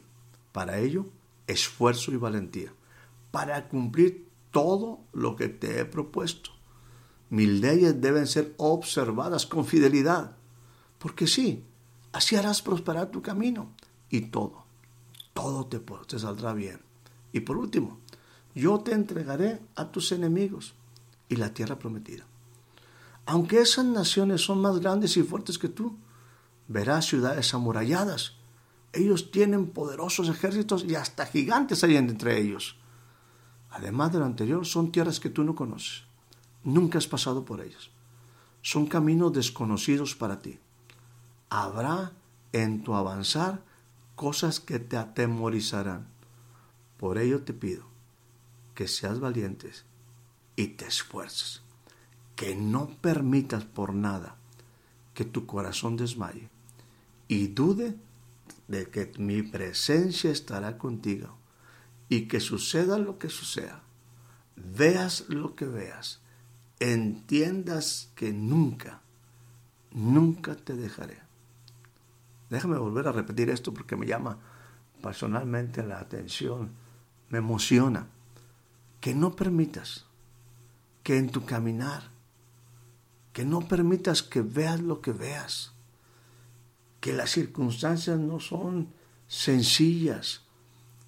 para 0.57 0.79
ello, 0.79 1.05
esfuerzo 1.45 2.11
y 2.11 2.17
valentía, 2.17 2.73
para 3.29 3.69
cumplir 3.69 4.27
todo 4.49 5.01
lo 5.13 5.35
que 5.35 5.49
te 5.49 5.79
he 5.79 5.85
propuesto. 5.85 6.49
Mis 7.29 7.47
leyes 7.47 8.01
deben 8.01 8.25
ser 8.25 8.55
observadas 8.57 9.45
con 9.45 9.67
fidelidad 9.67 10.35
porque 10.97 11.27
sí, 11.27 11.63
así 12.11 12.37
harás 12.37 12.63
prosperar 12.63 13.11
tu 13.11 13.21
camino 13.21 13.69
y 14.09 14.21
todo, 14.31 14.65
todo 15.35 15.67
te, 15.67 15.77
te 15.77 16.17
saldrá 16.17 16.53
bien. 16.53 16.79
Y 17.31 17.41
por 17.41 17.57
último, 17.57 17.99
yo 18.55 18.79
te 18.79 18.93
entregaré 18.93 19.61
a 19.75 19.91
tus 19.91 20.11
enemigos 20.11 20.73
y 21.29 21.35
la 21.35 21.53
tierra 21.53 21.77
prometida. 21.77 22.25
Aunque 23.27 23.61
esas 23.61 23.85
naciones 23.85 24.41
son 24.41 24.59
más 24.59 24.79
grandes 24.79 25.17
y 25.17 25.21
fuertes 25.21 25.59
que 25.59 25.69
tú, 25.69 25.97
verás 26.67 27.05
ciudades 27.05 27.53
amuralladas. 27.53 28.36
Ellos 28.97 29.29
tienen 29.29 29.67
poderosos 29.67 30.27
ejércitos 30.27 30.83
y 30.83 30.95
hasta 30.95 31.27
gigantes 31.27 31.83
hay 31.83 31.97
entre 31.97 32.41
ellos. 32.41 32.77
Además 33.69 34.11
de 34.11 34.17
lo 34.17 34.25
anterior, 34.25 34.65
son 34.65 34.91
tierras 34.91 35.19
que 35.19 35.29
tú 35.29 35.43
no 35.43 35.53
conoces. 35.53 36.05
Nunca 36.63 36.97
has 36.97 37.05
pasado 37.05 37.45
por 37.45 37.61
ellas. 37.61 37.91
Son 38.63 38.87
caminos 38.87 39.33
desconocidos 39.33 40.15
para 40.15 40.41
ti. 40.41 40.59
Habrá 41.51 42.13
en 42.53 42.83
tu 42.83 42.95
avanzar 42.95 43.63
cosas 44.15 44.59
que 44.59 44.79
te 44.79 44.97
atemorizarán. 44.97 46.07
Por 46.97 47.19
ello 47.19 47.43
te 47.43 47.53
pido 47.53 47.85
que 48.73 48.87
seas 48.87 49.19
valientes 49.19 49.85
y 50.55 50.69
te 50.69 50.87
esfuerces, 50.87 51.61
que 52.35 52.55
no 52.55 52.89
permitas 52.99 53.63
por 53.63 53.93
nada 53.93 54.37
que 55.13 55.23
tu 55.23 55.45
corazón 55.45 55.97
desmaye 55.97 56.49
y 57.27 57.47
dude 57.49 57.95
de 58.67 58.89
que 58.89 59.11
mi 59.17 59.43
presencia 59.43 60.31
estará 60.31 60.77
contigo 60.77 61.37
y 62.09 62.27
que 62.27 62.39
suceda 62.39 62.97
lo 62.97 63.19
que 63.19 63.29
suceda, 63.29 63.81
veas 64.55 65.25
lo 65.29 65.55
que 65.55 65.65
veas, 65.65 66.21
entiendas 66.79 68.11
que 68.15 68.33
nunca, 68.33 69.01
nunca 69.91 70.55
te 70.55 70.73
dejaré. 70.73 71.19
Déjame 72.49 72.77
volver 72.77 73.07
a 73.07 73.11
repetir 73.11 73.49
esto 73.49 73.73
porque 73.73 73.95
me 73.95 74.05
llama 74.05 74.37
personalmente 75.01 75.83
la 75.83 75.99
atención, 75.99 76.71
me 77.29 77.39
emociona. 77.39 78.07
Que 79.01 79.13
no 79.13 79.35
permitas 79.35 80.05
que 81.03 81.17
en 81.17 81.29
tu 81.29 81.45
caminar, 81.45 82.09
que 83.31 83.45
no 83.45 83.67
permitas 83.67 84.23
que 84.23 84.41
veas 84.41 84.81
lo 84.81 85.01
que 85.01 85.11
veas, 85.11 85.73
que 86.99 87.13
las 87.13 87.31
circunstancias 87.31 88.19
no 88.19 88.39
son 88.39 88.93
sencillas, 89.27 90.41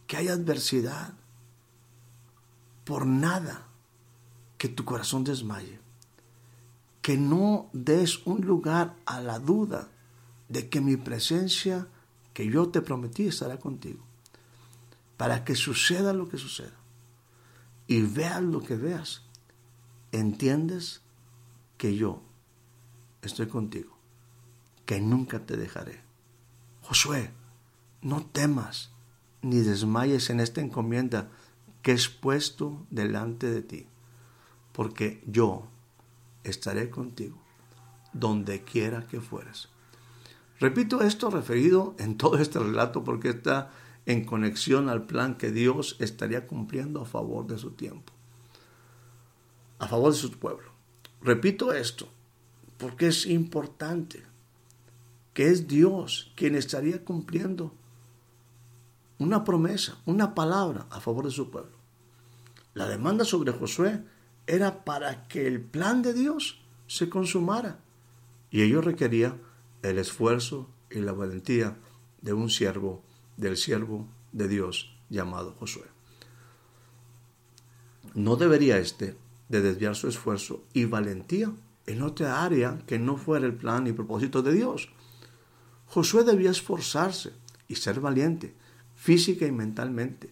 que 0.08 0.17
hay 0.17 0.27
adversidad, 0.27 1.13
por 2.84 3.05
nada 3.05 3.67
que 4.58 4.67
tu 4.67 4.84
corazón 4.84 5.24
desmaye, 5.24 5.79
que 7.01 7.17
no 7.17 7.69
des 7.72 8.25
un 8.25 8.41
lugar 8.41 8.96
a 9.05 9.22
la 9.22 9.39
duda 9.39 9.89
de 10.48 10.69
que 10.69 10.81
mi 10.81 10.98
presencia 10.98 11.88
que 12.34 12.48
yo 12.48 12.69
te 12.69 12.81
prometí 12.81 13.27
estará 13.27 13.58
contigo, 13.58 14.03
para 15.17 15.43
que 15.43 15.55
suceda 15.55 16.13
lo 16.13 16.27
que 16.27 16.38
suceda. 16.38 16.77
Y 17.86 18.01
veas 18.01 18.41
lo 18.41 18.62
que 18.62 18.75
veas, 18.75 19.24
entiendes 20.12 21.01
que 21.77 21.96
yo 21.96 22.22
estoy 23.22 23.48
contigo, 23.48 23.98
que 24.89 25.00
nunca 25.00 25.46
te 25.46 25.55
dejaré. 25.55 26.01
Josué, 26.81 27.29
no 28.01 28.25
temas 28.25 28.89
ni 29.43 29.58
desmayes 29.58 30.31
en 30.31 30.39
esta 30.39 30.62
encomienda 30.62 31.29
que 31.84 31.91
es 31.91 32.10
puesto 32.10 32.88
delante 32.89 33.51
de 33.51 33.62
ti, 33.62 33.86
porque 34.72 35.22
yo 35.27 35.67
estaré 36.43 36.89
contigo 36.89 37.38
donde 38.13 38.63
quiera 38.63 39.05
que 39.05 39.22
fueres. 39.22 39.69
Repito 40.60 41.03
esto 41.03 41.29
referido 41.29 41.93
en 42.00 42.17
todo 42.17 42.39
este 42.39 42.58
relato 42.58 43.03
porque 43.03 43.29
está 43.29 43.69
en 44.08 44.25
conexión 44.25 44.89
al 44.89 45.05
plan 45.05 45.36
que 45.36 45.51
Dios 45.51 45.98
estaría 46.00 46.48
cumpliendo 46.48 47.03
a 47.03 47.05
favor 47.05 47.46
de 47.46 47.60
su 47.60 47.74
tiempo, 47.74 48.12
a 49.78 49.88
favor 49.88 50.13
de 50.13 50.17
su 50.17 50.32
pueblo. 50.32 50.71
Repito 51.21 51.73
esto 51.73 52.10
porque 52.80 53.10
es 53.10 53.28
importante 53.28 54.28
que 55.39 55.47
es 55.47 55.69
Dios 55.69 56.34
quien 56.36 56.54
estaría 56.54 57.06
cumpliendo 57.06 57.73
una 59.19 59.45
promesa, 59.45 59.97
una 60.06 60.36
palabra 60.36 60.86
a 60.89 60.99
favor 60.99 61.23
de 61.23 61.32
su 61.32 61.49
pueblo. 61.49 61.78
La 62.73 62.89
demanda 62.89 63.23
sobre 63.23 63.54
Josué 63.54 64.04
era 64.47 64.84
para 64.84 65.30
que 65.30 65.47
el 65.47 65.62
plan 65.62 66.02
de 66.02 66.13
Dios 66.13 66.60
se 66.88 67.08
consumara 67.08 67.80
y 68.52 68.63
ello 68.63 68.82
requería 68.82 69.38
el 69.82 69.97
esfuerzo 69.97 70.67
y 70.91 70.99
la 70.99 71.13
valentía 71.13 71.78
de 72.21 72.34
un 72.34 72.49
siervo, 72.49 73.02
del 73.38 73.56
siervo 73.56 74.10
de 74.34 74.49
Dios 74.49 74.93
llamado 75.08 75.56
Josué. 75.58 75.86
No 78.13 78.36
debería 78.36 78.78
éste 78.78 79.15
de 79.47 79.62
desviar 79.62 79.95
su 79.95 80.10
esfuerzo 80.10 80.65
y 80.73 80.84
valentía 80.84 81.54
en 81.86 82.02
otra 82.02 82.43
área 82.43 82.80
que 82.86 82.99
no 82.99 83.15
fuera 83.15 83.45
el 83.45 83.56
plan 83.56 83.88
y 83.88 83.93
propósito 83.93 84.41
de 84.41 84.52
Dios. 84.52 84.89
Josué 85.89 86.23
debía 86.23 86.52
esforzarse 86.52 87.34
y 87.67 87.75
ser 87.75 87.99
valiente, 87.99 88.54
física 88.95 89.47
y 89.47 89.52
mentalmente, 89.52 90.30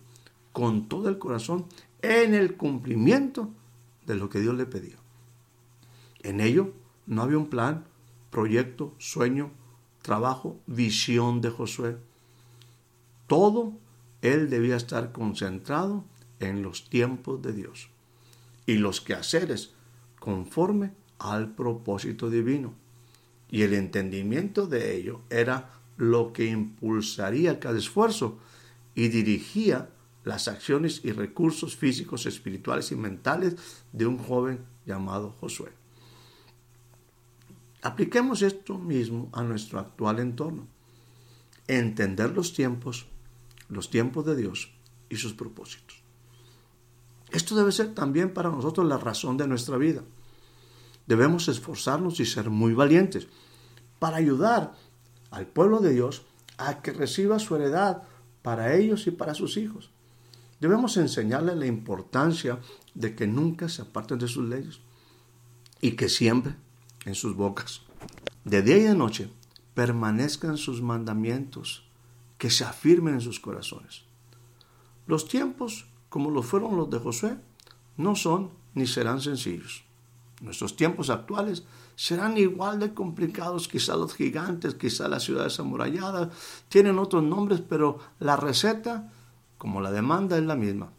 con 0.53 0.87
todo 0.87 1.09
el 1.09 1.17
corazón, 1.17 1.65
en 2.03 2.35
el 2.35 2.55
cumplimiento 2.55 3.49
de 4.05 4.15
lo 4.15 4.29
que 4.29 4.39
Dios 4.39 4.55
le 4.55 4.67
pedía. 4.67 4.97
En 6.21 6.41
ello 6.41 6.73
no 7.07 7.23
había 7.23 7.39
un 7.39 7.49
plan 7.49 7.85
proyecto, 8.29 8.93
sueño, 8.99 9.49
trabajo, 10.03 10.59
visión 10.67 11.41
de 11.41 11.49
Josué. 11.49 11.97
Todo 13.25 13.73
él 14.21 14.51
debía 14.51 14.75
estar 14.75 15.11
concentrado 15.11 16.05
en 16.39 16.61
los 16.61 16.87
tiempos 16.87 17.41
de 17.41 17.53
Dios 17.53 17.89
y 18.67 18.75
los 18.75 19.01
quehaceres 19.01 19.73
conforme 20.19 20.91
al 21.17 21.55
propósito 21.55 22.29
divino. 22.29 22.75
Y 23.49 23.61
el 23.61 23.73
entendimiento 23.73 24.67
de 24.67 24.95
ello 24.95 25.21
era 25.29 25.71
lo 25.97 26.33
que 26.33 26.45
impulsaría 26.45 27.59
cada 27.59 27.77
esfuerzo 27.77 28.39
y 28.93 29.07
dirigía 29.07 29.89
las 30.23 30.47
acciones 30.47 31.01
y 31.03 31.11
recursos 31.11 31.75
físicos, 31.75 32.25
espirituales 32.25 32.91
y 32.91 32.95
mentales 32.95 33.55
de 33.93 34.05
un 34.05 34.17
joven 34.17 34.59
llamado 34.85 35.31
Josué. 35.39 35.71
Apliquemos 37.81 38.41
esto 38.41 38.77
mismo 38.77 39.29
a 39.31 39.43
nuestro 39.43 39.79
actual 39.79 40.19
entorno. 40.19 40.67
Entender 41.67 42.31
los 42.31 42.53
tiempos, 42.53 43.07
los 43.69 43.89
tiempos 43.89 44.25
de 44.25 44.35
Dios 44.35 44.71
y 45.09 45.15
sus 45.15 45.33
propósitos. 45.33 46.01
Esto 47.31 47.55
debe 47.55 47.71
ser 47.71 47.93
también 47.93 48.33
para 48.33 48.49
nosotros 48.49 48.87
la 48.87 48.97
razón 48.97 49.37
de 49.37 49.47
nuestra 49.47 49.77
vida. 49.77 50.03
Debemos 51.07 51.47
esforzarnos 51.47 52.19
y 52.19 52.25
ser 52.25 52.49
muy 52.49 52.73
valientes 52.73 53.27
para 53.99 54.17
ayudar 54.17 54.73
al 55.31 55.47
pueblo 55.47 55.79
de 55.79 55.93
Dios 55.93 56.23
a 56.57 56.81
que 56.81 56.91
reciba 56.91 57.39
su 57.39 57.55
heredad 57.55 58.03
para 58.41 58.75
ellos 58.75 59.07
y 59.07 59.11
para 59.11 59.33
sus 59.33 59.57
hijos. 59.57 59.89
Debemos 60.59 60.97
enseñarles 60.97 61.55
la 61.55 61.65
importancia 61.65 62.59
de 62.93 63.15
que 63.15 63.27
nunca 63.27 63.69
se 63.69 63.83
aparten 63.83 64.19
de 64.19 64.27
sus 64.27 64.47
leyes 64.47 64.79
y 65.81 65.91
que 65.91 66.09
siempre 66.09 66.55
en 67.05 67.15
sus 67.15 67.35
bocas. 67.35 67.81
De 68.43 68.61
día 68.61 68.77
y 68.77 68.83
de 68.83 68.95
noche 68.95 69.29
permanezcan 69.73 70.57
sus 70.57 70.81
mandamientos, 70.81 71.83
que 72.37 72.49
se 72.49 72.63
afirmen 72.63 73.15
en 73.15 73.21
sus 73.21 73.39
corazones. 73.39 74.03
Los 75.05 75.27
tiempos, 75.27 75.87
como 76.09 76.29
lo 76.29 76.43
fueron 76.43 76.75
los 76.75 76.89
de 76.89 76.99
Josué, 76.99 77.37
no 77.95 78.15
son 78.15 78.51
ni 78.73 78.87
serán 78.87 79.21
sencillos. 79.21 79.86
Nuestros 80.41 80.75
tiempos 80.75 81.09
actuales 81.09 81.63
serán 81.95 82.37
igual 82.37 82.79
de 82.79 82.93
complicados, 82.93 83.67
quizá 83.67 83.95
los 83.95 84.13
gigantes, 84.13 84.75
quizá 84.75 85.07
las 85.07 85.23
ciudades 85.23 85.59
amuralladas, 85.59 86.29
tienen 86.69 86.99
otros 86.99 87.23
nombres, 87.23 87.61
pero 87.67 87.97
la 88.19 88.35
receta, 88.35 89.11
como 89.57 89.81
la 89.81 89.91
demanda, 89.91 90.37
es 90.37 90.43
la 90.43 90.55
misma. 90.55 90.91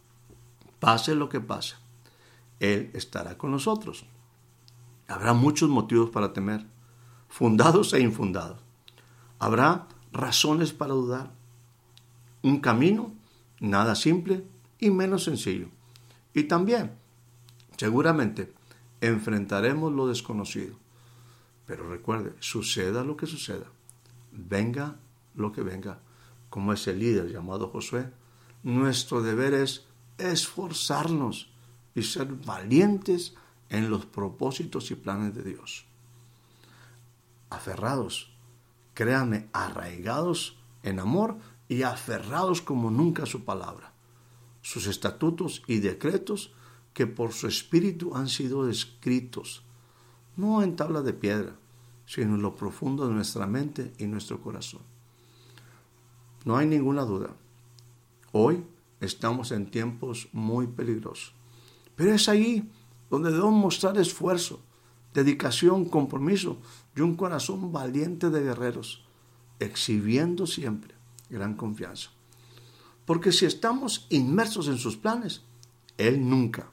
Pase 0.79 1.15
lo 1.15 1.29
que 1.29 1.39
pase, 1.39 1.75
Él 2.59 2.91
estará 2.93 3.37
con 3.37 3.51
nosotros. 3.51 4.05
Habrá 5.07 5.33
muchos 5.33 5.69
motivos 5.69 6.09
para 6.09 6.33
temer, 6.33 6.65
fundados 7.29 7.93
e 7.93 8.01
infundados. 8.01 8.59
Habrá 9.39 9.87
razones 10.11 10.73
para 10.73 10.93
dudar. 10.93 11.31
Un 12.41 12.59
camino 12.59 13.13
nada 13.59 13.95
simple 13.95 14.43
y 14.79 14.89
menos 14.89 15.23
sencillo. 15.23 15.67
Y 16.33 16.43
también, 16.43 16.91
seguramente, 17.77 18.53
enfrentaremos 19.01 19.91
lo 19.93 20.07
desconocido. 20.07 20.75
Pero 21.65 21.89
recuerde, 21.89 22.33
suceda 22.39 23.03
lo 23.03 23.15
que 23.15 23.27
suceda, 23.27 23.65
venga 24.31 24.97
lo 25.35 25.51
que 25.51 25.61
venga, 25.61 25.99
como 26.49 26.73
ese 26.73 26.93
líder 26.93 27.31
llamado 27.31 27.69
Josué, 27.69 28.11
nuestro 28.63 29.21
deber 29.21 29.53
es 29.53 29.85
esforzarnos 30.17 31.49
y 31.95 32.03
ser 32.03 32.27
valientes 32.27 33.35
en 33.69 33.89
los 33.89 34.05
propósitos 34.05 34.91
y 34.91 34.95
planes 34.95 35.35
de 35.35 35.43
Dios. 35.43 35.85
Aferrados, 37.49 38.31
créanme, 38.93 39.47
arraigados 39.53 40.57
en 40.83 40.99
amor 40.99 41.37
y 41.67 41.83
aferrados 41.83 42.61
como 42.61 42.89
nunca 42.91 43.23
a 43.23 43.27
su 43.27 43.45
palabra, 43.45 43.93
sus 44.61 44.87
estatutos 44.87 45.63
y 45.67 45.79
decretos 45.79 46.53
que 46.99 47.07
por 47.07 47.31
su 47.31 47.47
espíritu 47.47 48.13
han 48.13 48.27
sido 48.27 48.69
escritos, 48.69 49.63
no 50.35 50.61
en 50.61 50.75
tabla 50.75 51.01
de 51.01 51.13
piedra, 51.13 51.55
sino 52.05 52.35
en 52.35 52.41
lo 52.41 52.57
profundo 52.57 53.07
de 53.07 53.13
nuestra 53.13 53.47
mente 53.47 53.93
y 53.99 54.05
nuestro 54.05 54.41
corazón. 54.41 54.81
No 56.43 56.57
hay 56.57 56.67
ninguna 56.67 57.03
duda. 57.03 57.29
Hoy 58.33 58.65
estamos 58.99 59.53
en 59.53 59.71
tiempos 59.71 60.27
muy 60.33 60.67
peligrosos. 60.67 61.33
Pero 61.95 62.13
es 62.13 62.27
ahí 62.27 62.69
donde 63.09 63.31
debemos 63.31 63.53
mostrar 63.53 63.97
esfuerzo, 63.97 64.59
dedicación, 65.13 65.85
compromiso 65.85 66.57
y 66.97 66.99
un 66.99 67.15
corazón 67.15 67.71
valiente 67.71 68.29
de 68.29 68.43
guerreros, 68.43 69.05
exhibiendo 69.61 70.45
siempre 70.45 70.95
gran 71.29 71.55
confianza. 71.55 72.09
Porque 73.05 73.31
si 73.31 73.45
estamos 73.45 74.05
inmersos 74.09 74.67
en 74.67 74.77
sus 74.77 74.97
planes, 74.97 75.43
Él 75.97 76.29
nunca, 76.29 76.71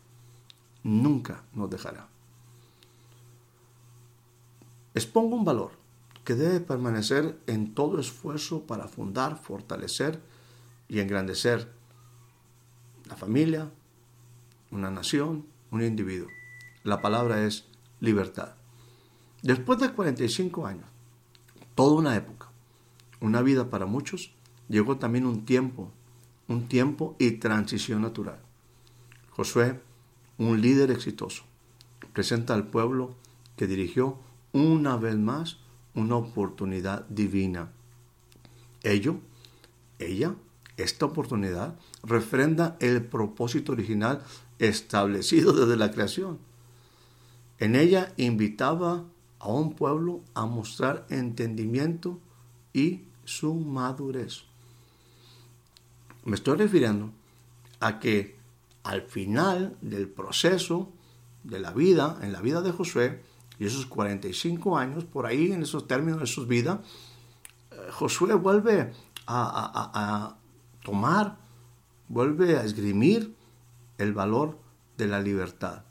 nunca 0.87 1.42
nos 1.53 1.68
dejará. 1.68 2.07
Expongo 4.94 5.35
un 5.35 5.44
valor 5.44 5.72
que 6.25 6.35
debe 6.35 6.61
permanecer 6.61 7.38
en 7.46 7.75
todo 7.75 7.99
esfuerzo 7.99 8.62
para 8.66 8.87
fundar, 8.87 9.37
fortalecer 9.37 10.20
y 10.88 11.01
engrandecer 11.01 11.72
la 13.09 13.16
familia, 13.16 13.70
una 14.70 14.90
nación, 14.90 15.46
un 15.70 15.83
individuo. 15.83 16.29
La 16.85 17.03
palabra 17.03 17.44
es 17.44 17.66
libertad. 18.01 18.55
Después 19.42 19.81
de 19.81 19.92
45 19.92 20.66
años, 20.66 20.87
toda 21.75 21.96
una 21.96 22.16
época, 22.16 22.49
una 23.20 23.42
vida 23.42 23.70
para 23.70 23.87
muchos, 23.87 24.33
llegó 24.68 24.99
también 24.99 25.27
un 25.27 25.44
tiempo, 25.44 25.90
un 26.46 26.68
tiempo 26.68 27.16
y 27.18 27.33
transición 27.33 28.03
natural. 28.03 28.38
Josué, 29.31 29.81
un 30.38 30.61
líder 30.61 30.90
exitoso, 30.90 31.44
presenta 32.12 32.55
al 32.55 32.68
pueblo 32.68 33.14
que 33.57 33.66
dirigió 33.66 34.18
una 34.53 34.96
vez 34.96 35.16
más 35.16 35.59
una 35.94 36.16
oportunidad 36.16 37.07
divina. 37.09 37.70
Ello, 38.83 39.18
ella, 39.99 40.35
esta 40.77 41.07
oportunidad 41.07 41.75
refrenda 42.03 42.77
el 42.81 43.03
propósito 43.05 43.72
original 43.72 44.22
establecido 44.59 45.53
desde 45.53 45.77
la 45.77 45.90
creación. 45.90 46.38
En 47.59 47.75
ella 47.75 48.12
invitaba 48.16 49.05
a 49.38 49.49
un 49.49 49.75
pueblo 49.75 50.20
a 50.35 50.44
mostrar 50.46 51.07
entendimiento 51.09 52.20
y 52.72 53.05
su 53.25 53.55
madurez. 53.55 54.44
Me 56.25 56.35
estoy 56.35 56.59
refiriendo 56.59 57.11
a 57.81 57.99
que 57.99 58.36
al 58.87 59.03
final 59.03 59.77
del 59.81 60.09
proceso 60.09 60.92
de 61.42 61.59
la 61.59 61.72
vida, 61.72 62.18
en 62.22 62.33
la 62.33 62.40
vida 62.40 62.62
de 62.62 62.70
Josué, 62.70 63.20
y 63.59 63.66
esos 63.66 63.87
45 63.87 64.79
años, 64.79 65.05
por 65.05 65.27
ahí 65.27 65.51
en 65.51 65.62
esos 65.62 65.88
términos 65.88 66.20
de 66.20 66.27
su 66.27 66.46
vida, 66.46 66.83
eh, 67.72 67.77
Josué 67.90 68.35
vuelve 68.35 68.92
a, 69.27 70.37
tomar, 70.85 71.37
vuelve 72.09 72.57
a 72.57 72.62
esgrimir 72.62 73.35
el 73.99 74.12
valor 74.12 74.57
de 74.96 75.09
la 75.09 75.18
libertad, 75.18 75.83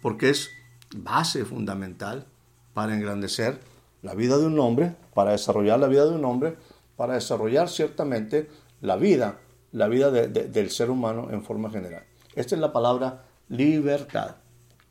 porque 0.00 0.30
es 0.30 0.50
base 0.96 1.44
fundamental 1.44 2.28
para 2.72 2.94
engrandecer 2.94 3.60
la 4.02 4.14
vida 4.14 4.38
de 4.38 4.46
un 4.46 4.60
hombre, 4.60 4.94
para 5.12 5.32
desarrollar 5.32 5.80
la 5.80 5.88
vida 5.88 6.04
de 6.04 6.14
un 6.14 6.24
hombre, 6.24 6.56
para 6.96 7.14
desarrollar 7.14 7.68
ciertamente 7.68 8.48
la 8.80 8.94
vida, 8.94 9.40
la 9.72 9.88
vida 9.88 10.10
del 10.10 10.70
ser 10.70 10.90
humano 10.90 11.28
en 11.30 11.42
forma 11.42 11.70
general. 11.70 12.04
Esta 12.34 12.54
es 12.54 12.60
la 12.60 12.72
palabra 12.72 13.26
libertad, 13.48 14.36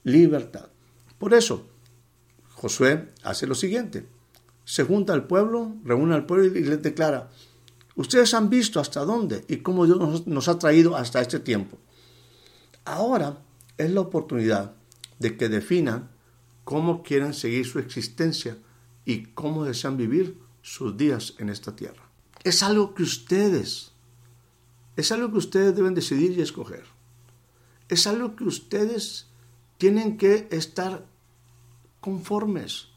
libertad. 0.04 0.70
Por 1.18 1.34
eso, 1.34 1.68
Josué 2.56 3.10
hace 3.24 3.48
lo 3.48 3.56
siguiente. 3.56 4.08
Se 4.64 4.84
junta 4.84 5.14
al 5.14 5.28
pueblo, 5.28 5.76
reúne 5.84 6.16
al 6.16 6.26
pueblo 6.26 6.46
y 6.46 6.64
les 6.64 6.82
declara, 6.82 7.30
ustedes 7.96 8.34
han 8.34 8.50
visto 8.50 8.80
hasta 8.80 9.06
dónde 9.06 9.46
y 9.48 9.58
cómo 9.58 9.86
Dios 9.86 10.26
nos, 10.26 10.48
ha 10.48 10.58
traído 10.58 10.96
hasta 10.96 11.22
este 11.22 11.40
tiempo. 11.40 11.78
Ahora 12.84 13.38
es 13.78 13.92
la 13.92 14.02
oportunidad 14.02 14.74
de 15.20 15.38
que 15.38 15.50
definan 15.50 16.10
cómo 16.64 17.04
quieren 17.04 17.34
seguir 17.34 17.66
su 17.66 17.80
existencia 17.80 18.58
y 19.06 19.28
cómo 19.28 19.66
desean 19.66 19.98
vivir 19.98 20.40
sus 20.62 20.98
días 20.98 21.36
en 21.38 21.50
esta 21.50 21.76
tierra. 21.76 22.10
Es 22.44 22.64
algo 22.64 22.94
que 22.96 23.04
ustedes, 23.04 23.92
es 24.96 25.12
algo 25.12 25.32
que 25.32 25.38
ustedes 25.38 25.76
deben 25.76 25.94
decidir 25.94 26.32
y 26.32 26.42
escoger. 26.42 26.86
Es 27.90 28.08
algo 28.08 28.36
que 28.36 28.46
ustedes 28.46 29.28
tienen 29.78 30.18
que 30.18 30.48
estar 30.52 31.06
conformes, 32.00 32.90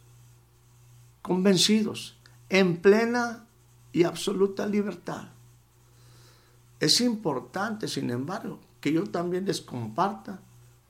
convencidos, 1.22 2.16
en 2.48 2.76
plena 2.76 3.46
y 3.92 4.04
absoluta 4.04 4.66
libertad. 4.66 5.28
Es 6.80 7.00
importante, 7.00 7.88
sin 7.88 8.11
embargo, 8.11 8.61
que 8.80 8.92
yo 8.92 9.04
también 9.04 9.44
les 9.44 9.61
comparta 9.61 10.40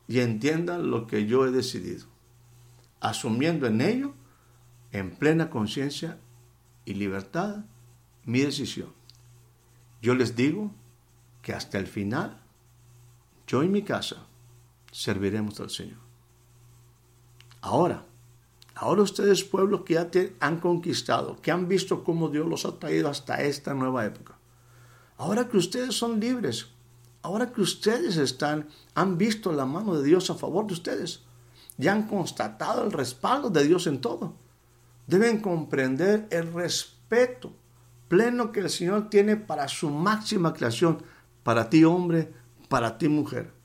y 0.07 0.21
entiendan 0.21 0.91
lo 0.91 1.07
que 1.07 1.27
yo 1.27 1.47
he 1.47 1.51
decidido, 1.51 2.07
asumiendo 3.01 3.67
en 3.67 3.81
ello, 3.81 4.13
en 4.93 5.11
plena 5.11 5.51
conciencia 5.51 6.19
y 6.85 6.95
libertad, 6.95 7.65
mi 8.25 8.41
decisión. 8.41 8.93
Yo 10.03 10.15
les 10.15 10.37
digo 10.37 10.71
que 11.49 11.55
hasta 11.55 11.79
el 11.79 11.87
final, 11.87 12.39
yo 13.47 13.63
y 13.63 13.69
mi 13.71 13.81
casa 13.81 14.27
serviremos 14.93 15.59
al 15.61 15.71
Señor. 15.71 15.97
Ahora, 17.63 18.05
ahora 18.75 19.01
ustedes 19.01 19.45
pueblos 19.45 19.81
que 19.87 19.95
ya 19.95 20.11
te 20.11 20.37
han 20.41 20.61
conquistado, 20.61 21.41
que 21.41 21.51
han 21.51 21.67
visto 21.67 22.05
cómo 22.05 22.29
Dios 22.29 22.47
los 22.47 22.67
ha 22.67 22.79
traído 22.79 23.09
hasta 23.09 23.41
esta 23.41 23.73
nueva 23.73 24.05
época. 24.05 24.37
Ahora 25.17 25.49
que 25.49 25.57
ustedes 25.57 25.95
son 25.95 26.21
libres, 26.21 26.67
ahora 27.23 27.51
que 27.51 27.63
ustedes 27.63 28.19
están, 28.19 28.69
han 28.95 29.17
visto 29.17 29.51
la 29.51 29.65
mano 29.65 29.95
de 29.95 30.05
Dios 30.05 30.29
a 30.29 30.35
favor 30.35 30.67
de 30.67 30.75
ustedes, 30.75 31.23
ya 31.79 31.95
han 31.95 32.09
constatado 32.09 32.85
el 32.85 32.93
respaldo 32.93 33.49
de 33.49 33.65
Dios 33.65 33.87
en 33.87 34.03
todo. 34.03 34.35
Deben 35.07 35.41
comprender 35.41 36.29
el 36.31 36.53
respeto 36.53 37.55
pleno 38.09 38.53
que 38.53 38.61
el 38.61 38.69
Señor 38.69 39.09
tiene 39.09 39.37
para 39.37 39.67
su 39.69 39.89
máxima 39.89 40.53
creación, 40.53 41.03
para 41.43 41.71
ti 41.71 41.85
hombre, 41.85 42.33
para 42.69 42.99
ti 42.99 43.09
mujer 43.09 43.59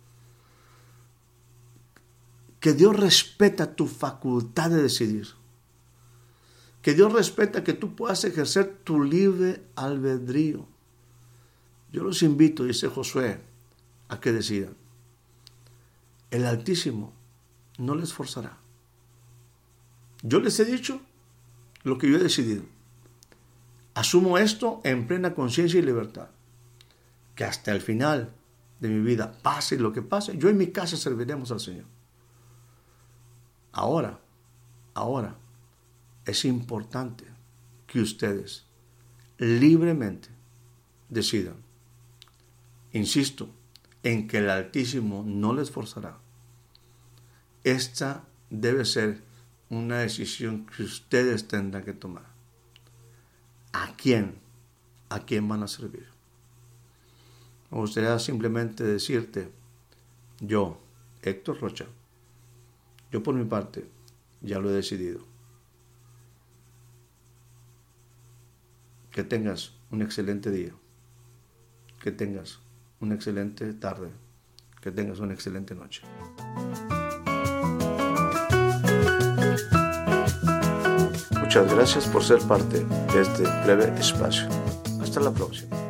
que 2.64 2.72
Dios 2.72 2.96
respeta 2.96 3.76
tu 3.76 3.88
facultad 3.88 4.70
de 4.70 4.82
decidir. 4.82 5.28
Que 6.82 6.94
Dios 6.94 7.12
respeta 7.12 7.62
que 7.62 7.74
tú 7.74 7.94
puedas 7.94 8.24
ejercer 8.24 8.78
tu 8.86 9.04
libre 9.04 9.62
albedrío. 9.76 10.66
Yo 11.92 12.04
los 12.04 12.24
invito, 12.24 12.64
dice 12.64 12.88
Josué, 12.88 13.42
a 14.08 14.22
que 14.22 14.32
decidan. 14.32 14.78
El 16.32 16.46
Altísimo 16.46 17.12
no 17.80 17.96
les 17.96 18.14
forzará. 18.14 18.58
Yo 20.22 20.40
les 20.40 20.58
he 20.58 20.64
dicho 20.64 21.02
lo 21.84 21.98
que 21.98 22.10
yo 22.10 22.16
he 22.16 22.24
decidido. 22.24 22.64
Asumo 23.94 24.38
esto 24.38 24.80
en 24.86 25.06
plena 25.06 25.36
conciencia 25.36 25.82
y 25.82 25.84
libertad. 25.84 26.30
Que 27.36 27.44
hasta 27.44 27.72
el 27.72 27.82
final 27.82 28.34
de 28.80 28.90
mi 28.90 29.02
vida, 29.02 29.32
pase 29.42 29.78
lo 29.78 29.94
que 29.94 30.02
pase, 30.02 30.38
yo 30.38 30.50
en 30.50 30.58
mi 30.58 30.68
casa 30.68 30.98
serviremos 30.98 31.52
al 31.52 31.60
Señor. 31.60 31.86
Ahora, 33.72 34.20
ahora, 34.94 35.38
es 36.26 36.46
importante 36.46 37.26
que 37.88 38.02
ustedes 38.02 38.66
libremente 39.38 40.30
decidan. 41.10 41.56
Insisto 42.92 43.50
en 44.04 44.28
que 44.28 44.40
el 44.40 44.50
Altísimo 44.50 45.24
no 45.26 45.54
les 45.54 45.72
forzará. 45.72 46.18
Esta 47.64 48.26
debe 48.50 48.86
ser 48.86 49.24
una 49.70 50.00
decisión 50.00 50.66
que 50.66 50.84
ustedes 50.84 51.48
tendrán 51.48 51.84
que 51.84 51.94
tomar. 51.94 52.26
¿A 53.72 53.96
quién? 53.96 54.36
¿A 55.10 55.22
quién 55.22 55.48
van 55.48 55.64
a 55.64 55.68
servir? 55.68 56.13
Me 57.74 57.80
gustaría 57.80 58.20
simplemente 58.20 58.84
decirte, 58.84 59.50
yo, 60.40 60.78
Héctor 61.24 61.60
Rocha, 61.60 61.86
yo 63.12 63.24
por 63.24 63.34
mi 63.34 63.46
parte 63.46 63.90
ya 64.42 64.60
lo 64.60 64.70
he 64.70 64.74
decidido. 64.74 65.22
Que 69.10 69.24
tengas 69.24 69.74
un 69.90 70.04
excelente 70.04 70.52
día. 70.52 70.72
Que 72.00 72.12
tengas 72.12 72.60
una 73.00 73.16
excelente 73.16 73.74
tarde. 73.74 74.12
Que 74.80 74.92
tengas 74.92 75.20
una 75.20 75.34
excelente 75.34 75.74
noche. 75.74 76.04
Muchas 81.40 81.74
gracias 81.74 82.06
por 82.06 82.24
ser 82.24 82.40
parte 82.42 82.86
de 82.86 83.22
este 83.22 83.44
breve 83.66 84.00
espacio. 84.00 84.48
Hasta 85.02 85.20
la 85.20 85.32
próxima. 85.32 85.83